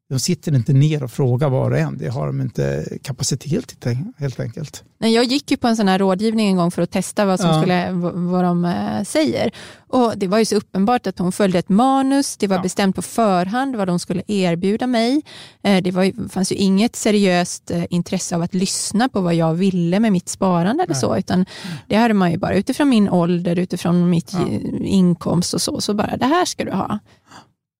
de 0.10 0.20
sitter 0.20 0.56
inte 0.56 0.74
ner 0.74 1.04
och 1.04 1.12
frågar 1.12 1.50
var 1.50 1.72
och 1.72 1.78
en. 1.78 1.98
Det 1.98 2.08
har 2.08 2.28
de 2.28 2.42
inte 2.42 2.86
kapacitet 3.04 3.80
till 3.80 3.98
helt 4.18 4.40
enkelt. 4.40 4.84
Nej, 4.98 5.14
jag 5.14 5.26
gick 5.26 5.52
ju 5.52 5.58
på 5.58 5.68
en 5.68 5.76
sån 5.76 5.88
här 5.88 6.00
rådgivning 6.00 6.48
en 6.48 6.56
gång 6.56 6.72
för 6.72 6.82
att 6.82 6.92
testa 6.92 7.26
vad, 7.26 7.40
som 7.40 7.50
ja. 7.50 7.62
skulle, 7.62 7.92
vad 8.14 8.44
de 8.44 8.66
äh, 8.66 9.04
säger. 9.04 9.52
Och 9.88 10.18
Det 10.18 10.28
var 10.28 10.40
ju 10.40 10.46
så 10.46 10.56
uppenbart 10.56 11.08
att 11.08 11.20
hon 11.20 11.32
följde 11.32 11.60
ett 11.60 11.70
manus. 11.70 12.38
Det 12.38 12.48
var 12.48 12.56
ja. 12.56 12.62
bestämt 12.62 12.96
på 12.96 13.02
förhand 13.02 13.76
vad 13.76 13.88
de 13.88 14.00
skulle 14.00 14.24
erbjuda 14.28 14.88
mig. 14.88 15.22
Eh, 15.64 15.84
det 15.84 15.92
var, 15.92 16.30
fanns 16.30 16.52
ju 16.52 16.56
inget 16.56 16.96
seriöst 16.96 17.72
eh, 17.72 17.84
intresse 17.90 18.36
av 18.36 18.42
att 18.42 18.54
lyssna 18.54 19.10
på 19.10 19.22
vad 19.22 19.36
jag 19.36 19.54
ville 19.54 20.00
med 20.00 20.12
mitt 20.12 20.30
sparande 20.30 20.84
eller 20.84 20.94
så. 20.94 21.18
Utan 21.18 21.46
det 21.88 21.96
hade 21.96 22.14
man 22.14 22.32
ju 22.32 22.38
bara 22.38 22.56
utifrån 22.56 22.90
min 22.90 23.10
ålder, 23.10 23.60
utifrån 23.60 24.10
mitt 24.10 24.34
ja. 24.34 24.48
inkomst 24.82 25.54
och 25.54 25.62
så. 25.62 25.82
Så 25.82 25.94
bara, 25.94 26.18
det 26.18 26.26
här 26.26 26.46
ska 26.46 26.66
du 26.66 26.72
ha. 26.72 27.00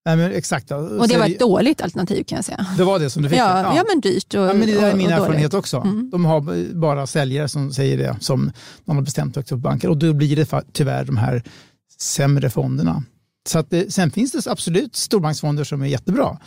Nej, 0.06 0.18
men 0.18 0.32
exakt. 0.32 0.72
Och 0.72 1.08
det 1.08 1.18
var 1.18 1.26
ett 1.26 1.40
dåligt 1.40 1.82
alternativ 1.82 2.24
kan 2.24 2.36
jag 2.36 2.46
säga. 2.46 2.66
Det 2.78 2.84
var 2.84 3.00
det 3.00 3.10
som 3.10 3.24
du 3.24 3.30
fick? 3.30 3.40
Ja, 3.40 3.62
ja. 3.62 3.76
ja 3.76 3.84
men 3.88 4.02
dyrt 4.02 4.34
och 4.34 4.42
ja, 4.42 4.54
men 4.54 4.68
Det 4.68 4.74
är 4.74 4.96
min 4.96 5.12
erfarenhet 5.12 5.54
också. 5.54 5.78
Mm. 5.78 6.10
De 6.10 6.26
har 6.26 6.74
bara 6.74 7.08
säljare 7.08 7.50
som 7.50 7.72
säger 7.72 7.98
det, 7.98 8.18
som 8.20 8.52
de 8.86 8.96
har 8.96 9.04
bestämt 9.04 9.36
högt 9.36 9.52
upp 9.52 9.60
banker. 9.60 9.90
Och 9.90 9.98
då 9.98 10.14
blir 10.14 10.36
det 10.36 10.64
tyvärr 10.72 11.06
de 11.06 11.18
här 11.18 11.44
sämre 12.00 12.50
fonderna. 12.50 13.04
Så 13.48 13.60
att 13.60 13.70
det, 13.70 13.94
sen 13.94 14.12
finns 14.12 14.32
det 14.32 14.52
absolut 14.52 14.96
storbanksfonder 14.96 15.64
som 15.64 15.82
är 15.82 15.88
jättebra. 15.88 16.38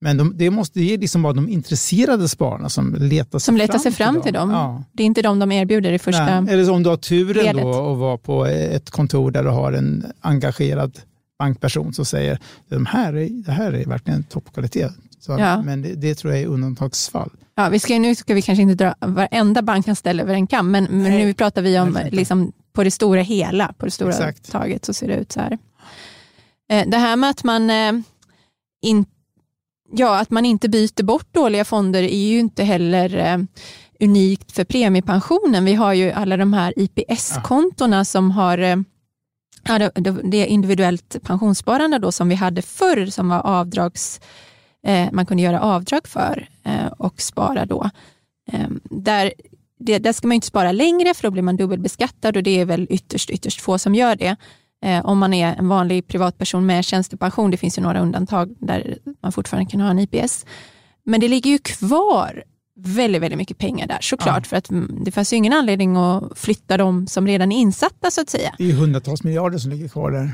Men 0.00 0.16
de, 0.16 0.32
det, 0.36 0.50
måste, 0.50 0.80
är 0.80 0.98
liksom 0.98 1.22
bara 1.22 1.32
de 1.32 1.48
intresserade 1.48 2.28
spararna 2.28 2.68
som 2.68 2.94
letar 2.94 3.38
sig, 3.38 3.44
som 3.44 3.56
letar 3.56 3.72
fram, 3.72 3.82
sig 3.82 3.92
fram 3.92 4.22
till 4.22 4.32
dem. 4.32 4.50
Ja. 4.50 4.84
Det 4.92 5.02
är 5.02 5.06
inte 5.06 5.22
de 5.22 5.38
de 5.38 5.52
erbjuder 5.52 5.92
i 5.92 5.98
första 5.98 6.40
Nej. 6.40 6.54
Eller 6.54 6.70
om 6.70 6.82
du 6.82 6.88
har 6.88 6.96
turen 6.96 7.56
då 7.56 7.92
att 7.92 7.98
vara 7.98 8.18
på 8.18 8.46
ett 8.46 8.90
kontor 8.90 9.30
där 9.30 9.44
du 9.44 9.50
har 9.50 9.72
en 9.72 10.06
engagerad 10.20 11.00
bankperson 11.38 11.92
som 11.94 12.04
säger 12.04 12.38
de 12.68 12.86
här 12.86 13.16
är, 13.16 13.28
det 13.28 13.52
här 13.52 13.72
är 13.72 13.84
verkligen 13.84 14.22
toppkvalitet. 14.24 14.92
Så, 15.20 15.32
Ja. 15.38 15.62
Men 15.62 15.82
det, 15.82 15.94
det 15.94 16.14
tror 16.14 16.32
jag 16.32 16.42
är 16.42 16.46
undantagsfall. 16.46 17.30
Ja, 17.54 17.68
vi 17.68 17.78
ska, 17.78 17.98
nu 17.98 18.14
ska 18.14 18.34
vi 18.34 18.42
kanske 18.42 18.62
inte 18.62 18.84
dra 18.84 18.94
varenda 19.00 19.62
bankanställd 19.62 20.20
över 20.20 20.34
en 20.34 20.46
kam, 20.46 20.70
men, 20.70 20.84
men 20.84 21.12
nu 21.12 21.34
pratar 21.34 21.62
vi 21.62 21.78
om 21.78 21.98
liksom, 22.10 22.52
på 22.72 22.84
det 22.84 22.90
stora 22.90 23.20
hela, 23.22 23.72
på 23.78 23.84
det 23.84 23.90
stora 23.90 24.10
Exakt. 24.10 24.50
taget 24.52 24.84
så 24.84 24.92
ser 24.94 25.08
det 25.08 25.16
ut 25.16 25.32
så 25.32 25.40
här. 25.40 25.58
Eh, 26.70 26.88
Det 26.88 26.96
här 26.96 27.16
med 27.16 27.30
att 27.30 27.44
man, 27.44 27.70
eh, 27.70 27.92
in, 28.82 29.04
ja, 29.92 30.18
att 30.20 30.30
man 30.30 30.44
inte 30.44 30.68
byter 30.68 31.02
bort 31.02 31.34
dåliga 31.34 31.64
fonder 31.64 32.02
är 32.02 32.28
ju 32.28 32.38
inte 32.38 32.64
heller 32.64 33.16
eh, 33.16 33.38
unikt 34.00 34.52
för 34.52 34.64
premiepensionen. 34.64 35.64
Vi 35.64 35.74
har 35.74 35.92
ju 35.92 36.10
alla 36.10 36.36
de 36.36 36.52
här 36.52 36.74
IPS-kontona 36.76 38.04
som 38.04 38.30
har 38.30 38.84
ja, 39.64 39.78
det, 39.78 40.10
det 40.10 40.46
individuellt 40.46 41.16
pensionssparande 41.22 41.98
då 41.98 42.12
som 42.12 42.28
vi 42.28 42.34
hade 42.34 42.62
förr 42.62 43.06
som 43.06 43.28
var 43.28 43.40
avdrags 43.40 44.20
eh, 44.86 45.08
man 45.12 45.26
kunde 45.26 45.42
göra 45.42 45.60
avdrag 45.60 46.08
för 46.08 46.48
eh, 46.64 46.86
och 46.86 47.20
spara 47.20 47.66
då. 47.66 47.90
Eh, 48.52 48.68
där, 48.90 49.32
det, 49.78 49.98
där 49.98 50.12
ska 50.12 50.28
man 50.28 50.34
inte 50.34 50.46
spara 50.46 50.72
längre 50.72 51.14
för 51.14 51.22
då 51.22 51.30
blir 51.30 51.42
man 51.42 51.56
dubbelbeskattad 51.56 52.36
och 52.36 52.42
det 52.42 52.60
är 52.60 52.64
väl 52.64 52.86
ytterst, 52.90 53.30
ytterst 53.30 53.60
få 53.60 53.78
som 53.78 53.94
gör 53.94 54.16
det. 54.16 54.36
Eh, 54.84 55.06
om 55.06 55.18
man 55.18 55.34
är 55.34 55.54
en 55.54 55.68
vanlig 55.68 56.06
privatperson 56.06 56.66
med 56.66 56.84
tjänstepension, 56.84 57.50
det 57.50 57.56
finns 57.56 57.78
ju 57.78 57.82
några 57.82 58.00
undantag 58.00 58.56
där 58.58 58.98
man 59.22 59.32
fortfarande 59.32 59.70
kan 59.70 59.80
ha 59.80 59.90
en 59.90 59.98
IPS. 59.98 60.46
Men 61.04 61.20
det 61.20 61.28
ligger 61.28 61.50
ju 61.50 61.58
kvar 61.58 62.44
väldigt, 62.76 63.22
väldigt 63.22 63.38
mycket 63.38 63.58
pengar 63.58 63.86
där 63.86 63.98
såklart 64.00 64.36
Ja. 64.44 64.48
för 64.48 64.56
att 64.56 64.70
mm, 64.70 64.98
det 65.04 65.10
fanns 65.10 65.32
ju 65.32 65.36
ingen 65.36 65.52
anledning 65.52 65.96
att 65.96 66.38
flytta 66.38 66.76
dem 66.76 67.06
som 67.06 67.26
redan 67.26 67.52
är 67.52 67.56
insatta 67.58 68.10
så 68.10 68.20
att 68.20 68.30
säga. 68.30 68.54
Det 68.58 68.70
är 68.70 68.72
hundratals 68.74 69.24
miljarder 69.24 69.58
som 69.58 69.70
ligger 69.70 69.88
kvar 69.88 70.10
där. 70.10 70.32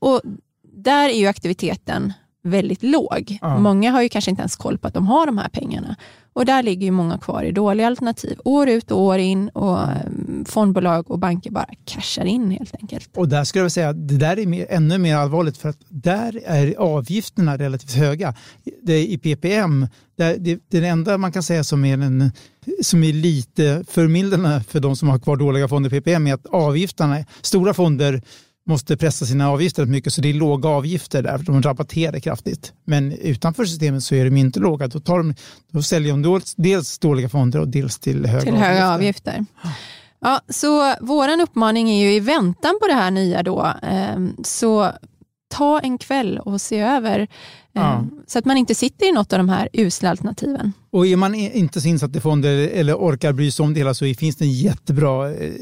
Och 0.00 0.20
där 0.62 1.08
är 1.08 1.18
ju 1.18 1.26
aktiviteten 1.26 2.12
väldigt 2.42 2.82
låg. 2.82 3.38
Ja. 3.40 3.58
Många 3.58 3.90
har 3.90 4.02
ju 4.02 4.08
kanske 4.08 4.30
inte 4.30 4.40
ens 4.40 4.56
koll 4.56 4.78
på 4.78 4.88
att 4.88 4.94
de 4.94 5.06
har 5.06 5.26
de 5.26 5.38
här 5.38 5.48
pengarna. 5.48 5.96
Och 6.36 6.44
där 6.46 6.62
ligger 6.62 6.84
ju 6.84 6.90
många 6.90 7.18
kvar 7.18 7.42
i 7.42 7.52
dåliga 7.52 7.86
alternativ. 7.86 8.38
År 8.44 8.68
ut 8.68 8.90
och 8.90 9.00
år 9.00 9.18
in 9.18 9.48
och 9.48 9.80
eh, 9.80 9.96
fondbolag 10.44 11.10
och 11.10 11.18
banker 11.18 11.50
bara 11.50 11.68
cashar 11.84 12.24
in 12.24 12.50
helt 12.50 12.74
enkelt. 12.80 13.10
Och 13.16 13.28
där 13.28 13.44
skulle 13.44 13.64
jag 13.64 13.72
säga 13.72 13.88
att 13.88 14.08
det 14.08 14.16
där 14.16 14.38
är 14.38 14.46
mer, 14.46 14.66
ännu 14.70 14.98
mer 14.98 15.16
allvarligt 15.16 15.56
för 15.56 15.68
att 15.68 15.78
där 15.88 16.40
är 16.44 16.74
avgifterna 16.74 17.56
relativt 17.56 17.92
höga. 17.92 18.34
Det 18.82 18.92
är 18.92 19.04
I 19.04 19.18
PPM, 19.18 19.86
där 20.18 20.36
det, 20.38 20.60
det 20.68 20.86
enda 20.86 21.18
man 21.18 21.32
kan 21.32 21.42
säga 21.42 21.64
som 21.64 21.84
är, 21.84 21.94
en, 21.94 22.30
som 22.82 23.04
är 23.04 23.12
lite 23.12 23.84
förmildrande 23.88 24.64
för 24.68 24.80
de 24.80 24.96
som 24.96 25.08
har 25.08 25.18
kvar 25.18 25.36
dåliga 25.36 25.68
fonder 25.68 25.94
i 25.94 26.00
PPM 26.00 26.26
är 26.26 26.34
att 26.34 26.46
avgifterna, 26.46 27.24
stora 27.42 27.74
fonder 27.74 28.22
måste 28.66 28.96
pressa 28.96 29.26
sina 29.26 29.50
avgifter 29.50 29.82
rätt 29.82 29.90
mycket 29.90 30.12
så 30.12 30.20
det 30.20 30.28
är 30.28 30.34
låga 30.34 30.68
avgifter 30.68 31.22
där, 31.22 31.38
för 31.38 31.44
de 31.44 31.62
rabatterar 31.62 32.20
kraftigt. 32.20 32.72
Men 32.84 33.12
utanför 33.12 33.64
systemet 33.64 34.02
så 34.02 34.14
är 34.14 34.24
de 34.24 34.36
inte 34.36 34.60
låga. 34.60 34.88
Då, 34.88 35.00
tar 35.00 35.18
de, 35.18 35.34
då 35.72 35.82
säljer 35.82 36.12
de 36.12 36.22
dels, 36.22 36.54
dels 36.54 36.98
dåliga 36.98 37.28
fonder 37.28 37.60
och 37.60 37.68
dels 37.68 37.98
till 37.98 38.26
höga 38.26 38.42
till 38.42 38.54
höga 38.54 38.90
avgifter. 38.90 39.44
Ja, 40.20 40.40
så 40.48 40.94
våran 41.00 41.40
uppmaning 41.40 41.90
är 41.90 42.04
ju 42.04 42.14
i 42.14 42.20
väntan 42.20 42.78
på 42.80 42.86
det 42.86 42.94
här 42.94 43.10
nya 43.10 43.42
då, 43.42 43.72
eh, 43.82 44.18
så 44.44 44.92
ta 45.48 45.80
en 45.80 45.98
kväll 45.98 46.38
och 46.38 46.60
se 46.60 46.78
över 46.78 47.28
Ja. 47.76 48.06
så 48.26 48.38
att 48.38 48.44
man 48.44 48.56
inte 48.56 48.74
sitter 48.74 49.08
i 49.08 49.12
något 49.12 49.32
av 49.32 49.38
de 49.38 49.48
här 49.48 49.68
usla 49.72 50.10
alternativen. 50.10 50.72
Och 50.90 51.06
är 51.06 51.16
man 51.16 51.34
inte 51.34 51.80
så 51.80 51.88
insatt 51.88 52.16
i 52.16 52.20
fonder 52.20 52.68
eller 52.68 52.94
orkar 52.94 53.32
bry 53.32 53.50
sig 53.50 53.64
om 53.64 53.74
det 53.74 53.80
hela 53.80 53.94
så 53.94 54.14
finns 54.14 54.36
det 54.36 54.44
en 54.44 54.52
jättebra, 54.52 55.30
eh, 55.30 55.52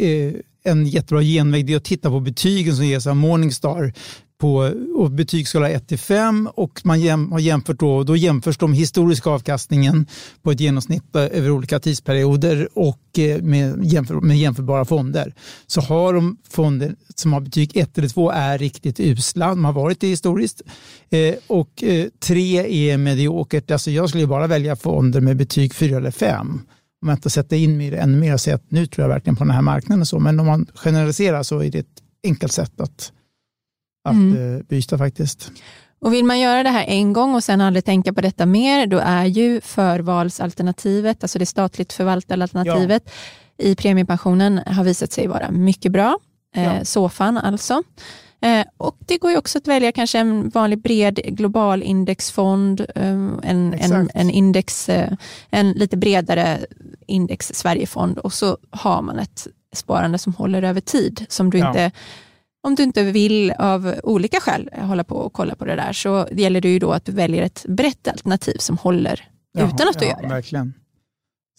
eh, 0.00 0.34
en 0.64 0.86
jättebra 0.86 1.22
genväg. 1.22 1.66
Det 1.66 1.72
är 1.72 1.76
att 1.76 1.84
titta 1.84 2.10
på 2.10 2.20
betygen 2.20 2.76
som 2.76 2.86
ges 2.86 3.06
av 3.06 3.16
Morningstar 3.16 3.92
på 4.38 4.72
och 4.94 5.10
betygsskala 5.10 5.70
1 5.70 5.88
till 5.88 5.98
5 5.98 6.48
och 6.54 6.80
man 6.84 7.00
jäm, 7.00 7.32
har 7.32 7.38
jämfört 7.38 7.80
då, 7.80 8.02
då 8.04 8.16
jämförs 8.16 8.58
de 8.58 8.72
historiska 8.72 9.30
avkastningen 9.30 10.06
på 10.42 10.50
ett 10.50 10.60
genomsnitt 10.60 11.16
över 11.16 11.50
olika 11.50 11.80
tidsperioder 11.80 12.68
och 12.74 13.18
eh, 13.18 13.42
med, 13.42 13.84
jämför, 13.84 14.14
med 14.14 14.38
jämförbara 14.38 14.84
fonder. 14.84 15.34
Så 15.66 15.80
har 15.80 16.14
de 16.14 16.36
fonder 16.50 16.94
som 17.14 17.32
har 17.32 17.40
betyg 17.40 17.76
1 17.76 17.98
eller 17.98 18.08
2 18.08 18.30
är 18.30 18.58
riktigt 18.58 19.00
usla, 19.00 19.48
de 19.48 19.64
har 19.64 19.72
varit 19.72 20.00
det 20.00 20.06
historiskt 20.06 20.62
eh, 21.10 21.34
och 21.46 21.82
eh, 21.82 22.06
3 22.20 22.90
är 22.92 22.96
mediokert. 22.98 23.70
Alltså 23.70 23.90
jag 23.90 24.08
skulle 24.08 24.26
bara 24.26 24.46
välja 24.46 24.76
fonder 24.76 25.20
med 25.20 25.36
betyg 25.36 25.74
4 25.74 25.96
eller 25.96 26.10
5 26.10 26.60
om 27.02 27.08
jag 27.08 27.16
inte 27.16 27.30
sätter 27.30 27.56
in 27.56 27.76
mig 27.76 27.86
i 27.86 27.90
det 27.90 27.96
ännu 27.98 28.18
mer 28.18 28.34
och 28.34 28.40
säger 28.40 28.54
att 28.54 28.70
nu 28.70 28.86
tror 28.86 29.04
jag 29.04 29.08
verkligen 29.08 29.36
på 29.36 29.44
den 29.44 29.54
här 29.54 29.62
marknaden. 29.62 30.00
Och 30.00 30.08
så. 30.08 30.18
Men 30.18 30.40
om 30.40 30.46
man 30.46 30.66
generaliserar 30.74 31.42
så 31.42 31.58
är 31.62 31.70
det 31.70 31.78
ett 31.78 32.02
enkelt 32.24 32.52
sätt 32.52 32.80
att, 32.80 33.12
att 34.08 34.14
Mm. 34.14 34.56
eh, 34.56 34.62
byta 34.62 34.98
faktiskt. 34.98 35.52
Och 36.00 36.12
vill 36.12 36.24
man 36.24 36.40
göra 36.40 36.62
det 36.62 36.70
här 36.70 36.84
en 36.88 37.12
gång 37.12 37.34
och 37.34 37.44
sen 37.44 37.60
aldrig 37.60 37.84
tänka 37.84 38.12
på 38.12 38.20
detta 38.20 38.46
mer, 38.46 38.86
då 38.86 38.98
är 38.98 39.24
ju 39.24 39.60
förvalsalternativet, 39.60 41.24
alltså 41.24 41.38
det 41.38 41.46
statligt 41.46 41.92
förvaltade 41.92 42.42
alternativet 42.42 43.10
i 43.58 43.74
premiepensionen 43.74 44.60
har 44.66 44.84
visat 44.84 45.12
sig 45.12 45.26
vara 45.26 45.50
mycket 45.50 45.92
bra. 45.92 46.18
Eh, 46.54 46.62
Ja. 46.64 46.84
SOFAN 46.84 47.38
alltså. 47.38 47.82
Eh, 48.40 48.66
och 48.76 48.96
det 49.06 49.18
går 49.18 49.30
ju 49.30 49.36
också 49.36 49.58
att 49.58 49.66
välja 49.68 49.92
kanske 49.92 50.18
en 50.18 50.48
vanlig 50.48 50.82
bred 50.82 51.20
global 51.24 51.82
indexfond, 51.82 52.86
en, 52.94 53.40
en, 53.42 54.10
en, 54.14 54.30
index, 54.30 54.88
en 55.50 55.72
lite 55.72 55.96
bredare 55.96 56.58
index 57.08 57.50
Sverigefond 57.54 58.18
och 58.18 58.32
så 58.32 58.58
har 58.70 59.02
man 59.02 59.18
ett 59.18 59.46
sparande 59.74 60.18
som 60.18 60.34
håller 60.34 60.62
över 60.62 60.80
tid 60.80 61.26
som 61.28 61.50
du 61.50 61.58
Ja. 61.58 61.68
inte 61.68 61.90
om 62.62 62.74
du 62.74 62.82
inte 62.82 63.02
vill 63.02 63.50
av 63.58 63.94
olika 64.02 64.40
skäl 64.40 64.70
hålla 64.72 65.04
på 65.04 65.14
och 65.16 65.32
kolla 65.32 65.54
på 65.54 65.64
det 65.64 65.76
där 65.76 65.92
så 65.92 66.28
gäller 66.32 66.60
det 66.60 66.68
ju 66.68 66.78
då 66.78 66.92
att 66.92 67.04
du 67.04 67.12
väljer 67.12 67.42
ett 67.42 67.64
brett 67.68 68.08
alternativ 68.08 68.56
som 68.58 68.78
håller 68.78 69.28
utan 69.58 69.88
att 69.88 69.98
du 69.98 70.04
ja, 70.04 70.10
gör 70.10 70.22
det. 70.22 70.28
Verkligen. 70.28 70.74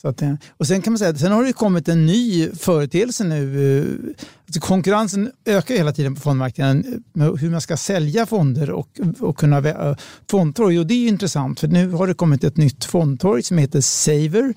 Så 0.01 0.07
att, 0.07 0.21
eh, 0.21 0.33
och 0.57 0.67
sen 0.67 0.81
kan 0.81 0.93
man 0.93 0.97
säga 0.97 1.15
sen 1.15 1.31
har 1.31 1.43
det 1.43 1.53
kommit 1.53 1.87
en 1.87 2.05
ny 2.05 2.49
företeelse 2.51 3.23
nu. 3.23 3.77
Eh, 3.79 4.15
alltså 4.45 4.59
konkurrensen 4.59 5.31
ökar 5.45 5.75
hela 5.75 5.91
tiden 5.91 6.15
på 6.15 6.21
fondmarknaden 6.21 6.85
eh, 6.85 6.99
med 7.13 7.39
hur 7.39 7.49
man 7.49 7.61
ska 7.61 7.77
sälja 7.77 8.25
fonder 8.25 8.71
och, 8.71 8.99
och 9.19 9.37
kunna 9.37 9.61
vä- 9.61 9.97
fondtorg. 10.31 10.79
Och 10.79 10.87
det 10.87 10.93
är 10.93 10.99
ju 10.99 11.07
intressant 11.07 11.59
för 11.59 11.67
nu 11.67 11.91
har 11.91 12.07
det 12.07 12.13
kommit 12.13 12.43
ett 12.43 12.57
nytt 12.57 12.85
fondtorg 12.85 13.43
som 13.43 13.57
heter 13.57 13.81
Saver 13.81 14.53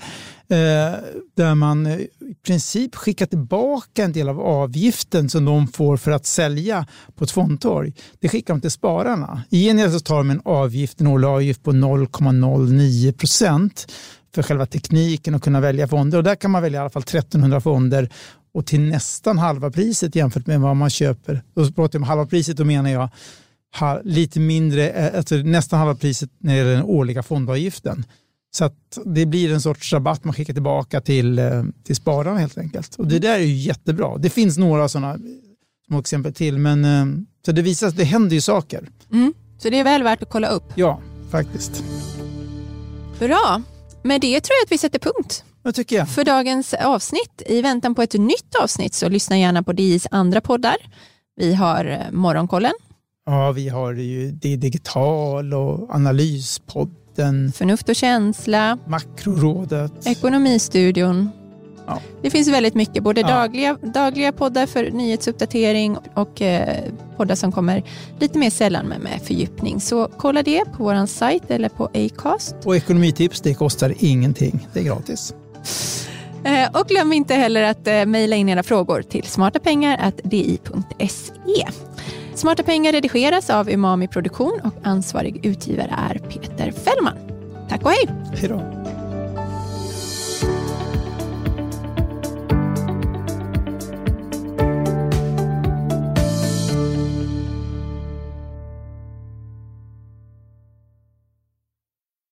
eh, 0.48 0.98
där 1.36 1.54
man 1.54 1.86
i 1.86 2.08
princip 2.46 2.94
skickar 2.94 3.26
tillbaka 3.26 4.04
en 4.04 4.12
del 4.12 4.28
av 4.28 4.40
avgiften 4.40 5.28
som 5.28 5.44
de 5.44 5.68
får 5.68 5.96
för 5.96 6.10
att 6.10 6.26
sälja 6.26 6.86
på 7.14 7.24
ett 7.24 7.30
fondtorg. 7.30 7.92
Det 8.20 8.28
skickar 8.28 8.54
de 8.54 8.60
till 8.60 8.70
spararna. 8.70 9.42
I 9.50 9.64
gengäld 9.64 9.92
så 9.92 10.00
tar 10.00 10.16
de 10.16 10.30
en 10.30 10.40
avgift, 10.44 11.00
en 11.00 11.06
årlig 11.06 11.28
avgift 11.28 11.62
på 11.62 11.72
0,09 11.72 13.12
procent 13.12 13.86
för 14.34 14.42
själva 14.42 14.66
tekniken 14.66 15.34
och 15.34 15.42
kunna 15.42 15.60
välja 15.60 15.88
fonder. 15.88 16.18
Och 16.18 16.24
där 16.24 16.34
kan 16.34 16.50
man 16.50 16.62
välja 16.62 16.78
i 16.78 16.80
alla 16.80 16.90
fall 16.90 17.02
1300 17.02 17.60
fonder 17.60 18.08
och 18.54 18.66
till 18.66 18.80
nästan 18.80 19.38
halva 19.38 19.70
priset 19.70 20.14
jämfört 20.14 20.46
med 20.46 20.60
vad 20.60 20.76
man 20.76 20.90
köper. 20.90 21.42
Då 21.54 21.64
pratar 21.64 21.98
jag 21.98 22.02
om 22.02 22.08
halva 22.08 22.26
priset, 22.26 22.56
då 22.56 22.64
menar 22.64 22.90
jag 22.90 23.10
lite 24.04 24.40
mindre, 24.40 24.90
eh, 24.90 25.16
alltså 25.16 25.34
nästan 25.36 25.78
halva 25.78 25.94
priset 25.94 26.30
när 26.38 26.52
det 26.52 26.58
gäller 26.58 26.74
den 26.74 26.84
årliga 26.84 27.22
fondavgiften. 27.22 28.04
Så 28.54 28.64
att 28.64 28.98
det 29.04 29.26
blir 29.26 29.52
en 29.52 29.60
sorts 29.60 29.92
rabatt 29.92 30.24
man 30.24 30.34
skickar 30.34 30.54
tillbaka 30.54 31.00
till, 31.00 31.38
eh, 31.38 31.64
till 31.84 31.96
spararna 31.96 32.38
helt 32.38 32.58
enkelt. 32.58 32.94
Och 32.94 33.06
det 33.06 33.18
där 33.18 33.34
är 33.34 33.44
ju 33.44 33.54
jättebra. 33.54 34.18
Det 34.18 34.30
finns 34.30 34.58
några 34.58 34.88
sådana 34.88 35.18
små 35.86 35.98
exempel 35.98 36.34
till, 36.34 36.58
men 36.58 36.84
eh, 36.84 37.06
så 37.46 37.52
det 37.52 37.62
visar 37.62 37.86
att 37.86 37.96
det 37.96 38.04
händer 38.04 38.34
ju 38.34 38.40
saker. 38.40 38.88
Mm. 39.12 39.34
Så 39.58 39.70
det 39.70 39.80
är 39.80 39.84
väl 39.84 40.02
värt 40.02 40.22
att 40.22 40.30
kolla 40.30 40.48
upp. 40.48 40.64
Ja, 40.74 41.00
faktiskt. 41.30 41.84
Bra. 43.18 43.62
Med 44.04 44.20
det 44.20 44.40
tror 44.40 44.54
jag 44.60 44.64
att 44.66 44.72
vi 44.72 44.78
sätter 44.78 44.98
punkt 44.98 45.44
Vad 45.62 45.74
tycker 45.74 45.96
jag? 45.96 46.08
för 46.08 46.24
dagens 46.24 46.74
avsnitt. 46.74 47.42
I 47.46 47.62
väntan 47.62 47.94
på 47.94 48.02
ett 48.02 48.14
nytt 48.14 48.54
avsnitt 48.62 48.94
så 48.94 49.08
lyssna 49.08 49.38
gärna 49.38 49.62
på 49.62 49.72
DIs 49.72 50.06
andra 50.10 50.40
poddar. 50.40 50.76
Vi 51.36 51.54
har 51.54 51.84
eh, 51.84 52.12
Morgonkollen, 52.12 52.72
Ja, 53.26 53.52
vi 53.52 53.68
har 53.68 53.92
ju 53.92 54.30
det 54.30 54.56
digital 54.56 55.54
och 55.54 55.94
analyspodden, 55.94 57.52
Förnuft 57.52 57.88
och 57.88 57.96
känsla, 57.96 58.78
Makrorådet. 58.86 60.06
Ekonomistudion. 60.06 61.30
Ja. 61.86 61.98
Det 62.22 62.30
finns 62.30 62.48
väldigt 62.48 62.74
mycket, 62.74 63.02
både 63.02 63.20
Ja. 63.20 63.26
dagliga, 63.28 63.78
dagliga 63.82 64.32
poddar 64.32 64.66
för 64.66 64.90
nyhetsuppdatering 64.90 65.96
och 66.14 66.42
eh, 66.42 66.78
poddar 67.16 67.34
som 67.34 67.52
kommer 67.52 67.82
lite 68.20 68.38
mer 68.38 68.50
sällan 68.50 68.86
med, 68.86 69.00
med 69.00 69.22
fördjupning. 69.22 69.80
Så 69.80 70.08
kolla 70.16 70.42
det 70.42 70.64
på 70.64 70.84
vår 70.84 71.06
sajt 71.06 71.50
eller 71.50 71.68
på 71.68 71.90
Acast. 71.94 72.56
Och 72.64 72.76
ekonomitips, 72.76 73.40
det 73.40 73.54
kostar 73.54 73.94
ingenting. 73.98 74.68
Det 74.72 74.80
är 74.80 74.84
gratis. 74.84 75.34
Eh, 76.44 76.80
och 76.80 76.86
glöm 76.86 77.12
inte 77.12 77.34
heller 77.34 77.62
att 77.62 77.86
eh, 77.86 78.06
mejla 78.06 78.36
in 78.36 78.48
era 78.48 78.62
frågor 78.62 79.02
till 79.02 79.24
smartapengar.di.se. 79.24 81.66
Smarta 82.34 82.62
pengar 82.62 82.92
redigeras 82.92 83.50
av 83.50 83.70
Umami 83.70 84.08
Produktion 84.08 84.60
och 84.64 84.74
ansvarig 84.82 85.46
utgivare 85.46 85.94
är 85.98 86.18
Peter 86.18 86.72
Fällman. 86.72 87.16
Tack 87.68 87.82
och 87.82 87.90
hej! 87.90 88.08
Hej 88.34 88.48
då. 88.48 88.81